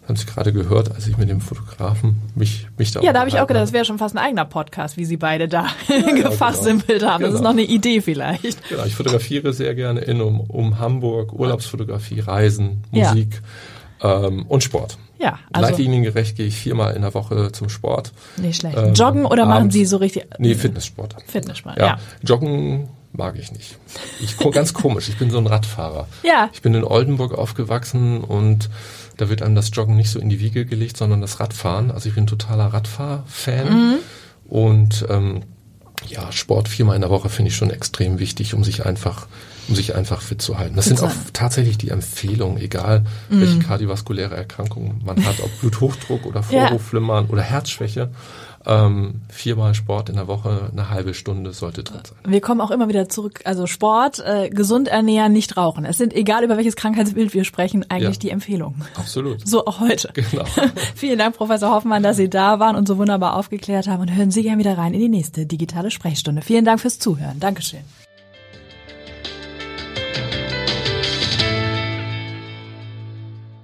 Haben 0.09 0.17
Sie 0.17 0.27
gerade 0.27 0.53
gehört, 0.53 0.95
als 0.95 1.07
ich 1.07 1.17
mit 1.17 1.31
dem 1.31 1.41
Fotografen 1.41 2.17
mich 2.35 2.67
mich 2.77 2.93
da 2.93 3.01
Ja, 3.01 3.13
da 3.13 3.21
habe 3.21 3.29
ich 3.29 3.41
auch 3.41 3.47
gedacht, 3.47 3.63
das 3.63 3.73
wäre 3.73 3.87
schon 3.87 3.99
fast 3.99 4.15
ein 4.15 4.19
eigener 4.19 4.45
Podcast, 4.45 4.97
wie 4.97 5.05
Sie 5.05 5.17
beide 5.17 5.49
da 5.49 5.67
ja, 5.89 6.13
gefasssimpelt 6.15 7.01
genau. 7.01 7.13
haben. 7.13 7.23
Das 7.23 7.29
genau. 7.29 7.39
ist 7.39 7.43
noch 7.43 7.51
eine 7.51 7.63
Idee 7.63 8.01
vielleicht. 8.01 8.69
Genau, 8.69 8.85
ich 8.85 8.95
fotografiere 8.95 9.53
sehr 9.53 9.75
gerne 9.75 10.01
in 10.01 10.21
um, 10.21 10.41
um 10.41 10.79
Hamburg, 10.79 11.33
Urlaubsfotografie, 11.33 12.21
Reisen, 12.21 12.85
Musik. 12.91 13.41
Ähm, 14.03 14.45
und 14.47 14.63
Sport. 14.63 14.99
Ja, 15.19 15.39
also 15.53 15.69
Leitliniengerecht 15.71 16.37
gehe 16.37 16.47
ich 16.47 16.57
viermal 16.57 16.95
in 16.95 17.03
der 17.03 17.15
Woche 17.15 17.53
zum 17.53 17.69
Sport. 17.69 18.13
nicht 18.37 18.61
schlecht. 18.61 18.77
Joggen 18.99 19.25
oder 19.25 19.47
machen 19.47 19.63
abends- 19.63 19.75
Sie 19.75 19.85
so 19.87 19.97
richtig? 19.99 20.27
Nee, 20.39 20.55
Fitnesssport. 20.55 21.17
Fitnesssport, 21.27 21.79
Ja, 21.79 21.87
ja. 21.87 21.99
Joggen 22.23 22.89
mag 23.13 23.39
ich 23.39 23.53
nicht. 23.53 23.79
Ich 24.21 24.37
ganz 24.37 24.75
komisch. 24.75 25.09
Ich 25.09 25.17
bin 25.19 25.31
so 25.31 25.39
ein 25.39 25.47
Radfahrer. 25.47 26.09
Ja. 26.25 26.51
Ich 26.53 26.63
bin 26.63 26.75
in 26.75 26.83
Oldenburg 26.85 27.33
aufgewachsen 27.39 28.23
und 28.23 28.69
da 29.17 29.29
wird 29.29 29.41
einem 29.41 29.55
das 29.55 29.71
Joggen 29.73 29.97
nicht 29.97 30.11
so 30.11 30.19
in 30.19 30.29
die 30.29 30.41
Wiege 30.41 30.67
gelegt, 30.67 30.97
sondern 30.97 31.21
das 31.21 31.39
Radfahren. 31.39 31.93
Also 31.93 32.09
ich 32.09 32.17
bin 32.17 32.25
ein 32.25 32.27
totaler 32.27 32.67
Radfahr-Fan 32.67 33.69
Mhm. 33.73 33.95
und 34.49 35.07
ähm, 35.09 35.43
ja, 36.09 36.33
Sport 36.33 36.69
viermal 36.69 36.97
in 36.97 37.03
der 37.03 37.11
Woche 37.11 37.29
finde 37.29 37.51
ich 37.51 37.57
schon 37.57 37.71
extrem 37.71 38.19
wichtig, 38.19 38.53
um 38.53 38.65
sich 38.65 38.85
einfach 38.85 39.29
um 39.69 39.75
sich 39.75 39.95
einfach 39.95 40.21
fit 40.21 40.43
zu 40.43 40.59
halten. 40.59 40.77
Das 40.77 40.89
Fit 40.89 40.99
sind 40.99 41.09
auch 41.09 41.13
tatsächlich 41.33 41.79
die 41.79 41.91
Empfehlungen, 41.91 42.59
egal 42.59 43.05
welche 43.29 43.59
kardiovaskuläre 43.61 44.37
Erkrankung 44.37 45.01
man 45.05 45.25
hat, 45.25 45.41
ob 45.43 45.51
Bluthochdruck 45.61 46.27
oder 46.27 46.41
Ja. 46.51 46.69
Vorhofflimmern 46.69 47.27
oder 47.27 47.43
Herzschwäche. 47.43 48.11
Ähm, 48.67 49.21
viermal 49.29 49.75
Sport 49.75 50.09
in 50.09 50.15
der 50.15 50.27
Woche, 50.27 50.71
eine 50.73 50.89
halbe 50.89 51.13
Stunde 51.13 51.53
sollte 51.53 51.85
drin 51.85 52.01
sein. 52.03 52.17
Wir 52.33 52.41
kommen 52.41 52.63
auch 52.63 52.71
immer 52.71 52.89
wieder 52.89 53.11
zurück. 53.11 53.43
Also 53.45 53.67
Sport, 53.67 54.21
äh, 54.25 54.49
gesund 54.49 54.89
ernähren, 54.89 55.35
nicht 55.35 55.59
rauchen. 55.59 55.85
Es 55.85 55.99
sind, 55.99 56.15
egal 56.15 56.45
über 56.45 56.57
welches 56.57 56.75
Krankheitsbild 56.75 57.35
wir 57.35 57.45
sprechen, 57.45 57.85
eigentlich 57.91 58.17
Ja. 58.17 58.21
die 58.21 58.31
Empfehlungen. 58.31 58.83
Absolut. 58.97 59.47
So 59.47 59.67
auch 59.67 59.81
heute. 59.81 60.09
Genau. 60.15 60.45
Vielen 60.95 61.19
Dank, 61.19 61.37
Professor 61.37 61.73
Hoffmann, 61.73 62.03
dass 62.03 62.17
Sie 62.17 62.31
da 62.31 62.59
waren 62.59 62.75
und 62.77 62.89
so 62.89 62.97
wunderbar 62.97 63.37
aufgeklärt 63.37 63.87
haben. 63.87 64.01
Und 64.01 64.15
hören 64.15 64.31
Sie 64.31 64.43
gerne 64.43 64.59
wieder 64.59 64.79
rein 64.79 64.95
in 64.95 65.01
die 65.01 65.09
nächste 65.11 65.45
digitale 65.45 65.91
Sprechstunde. 65.91 66.41
Vielen 66.41 66.65
Dank 66.65 66.81
fürs 66.81 66.99
Zuhören. 66.99 67.41
Dankeschön. 67.41 67.81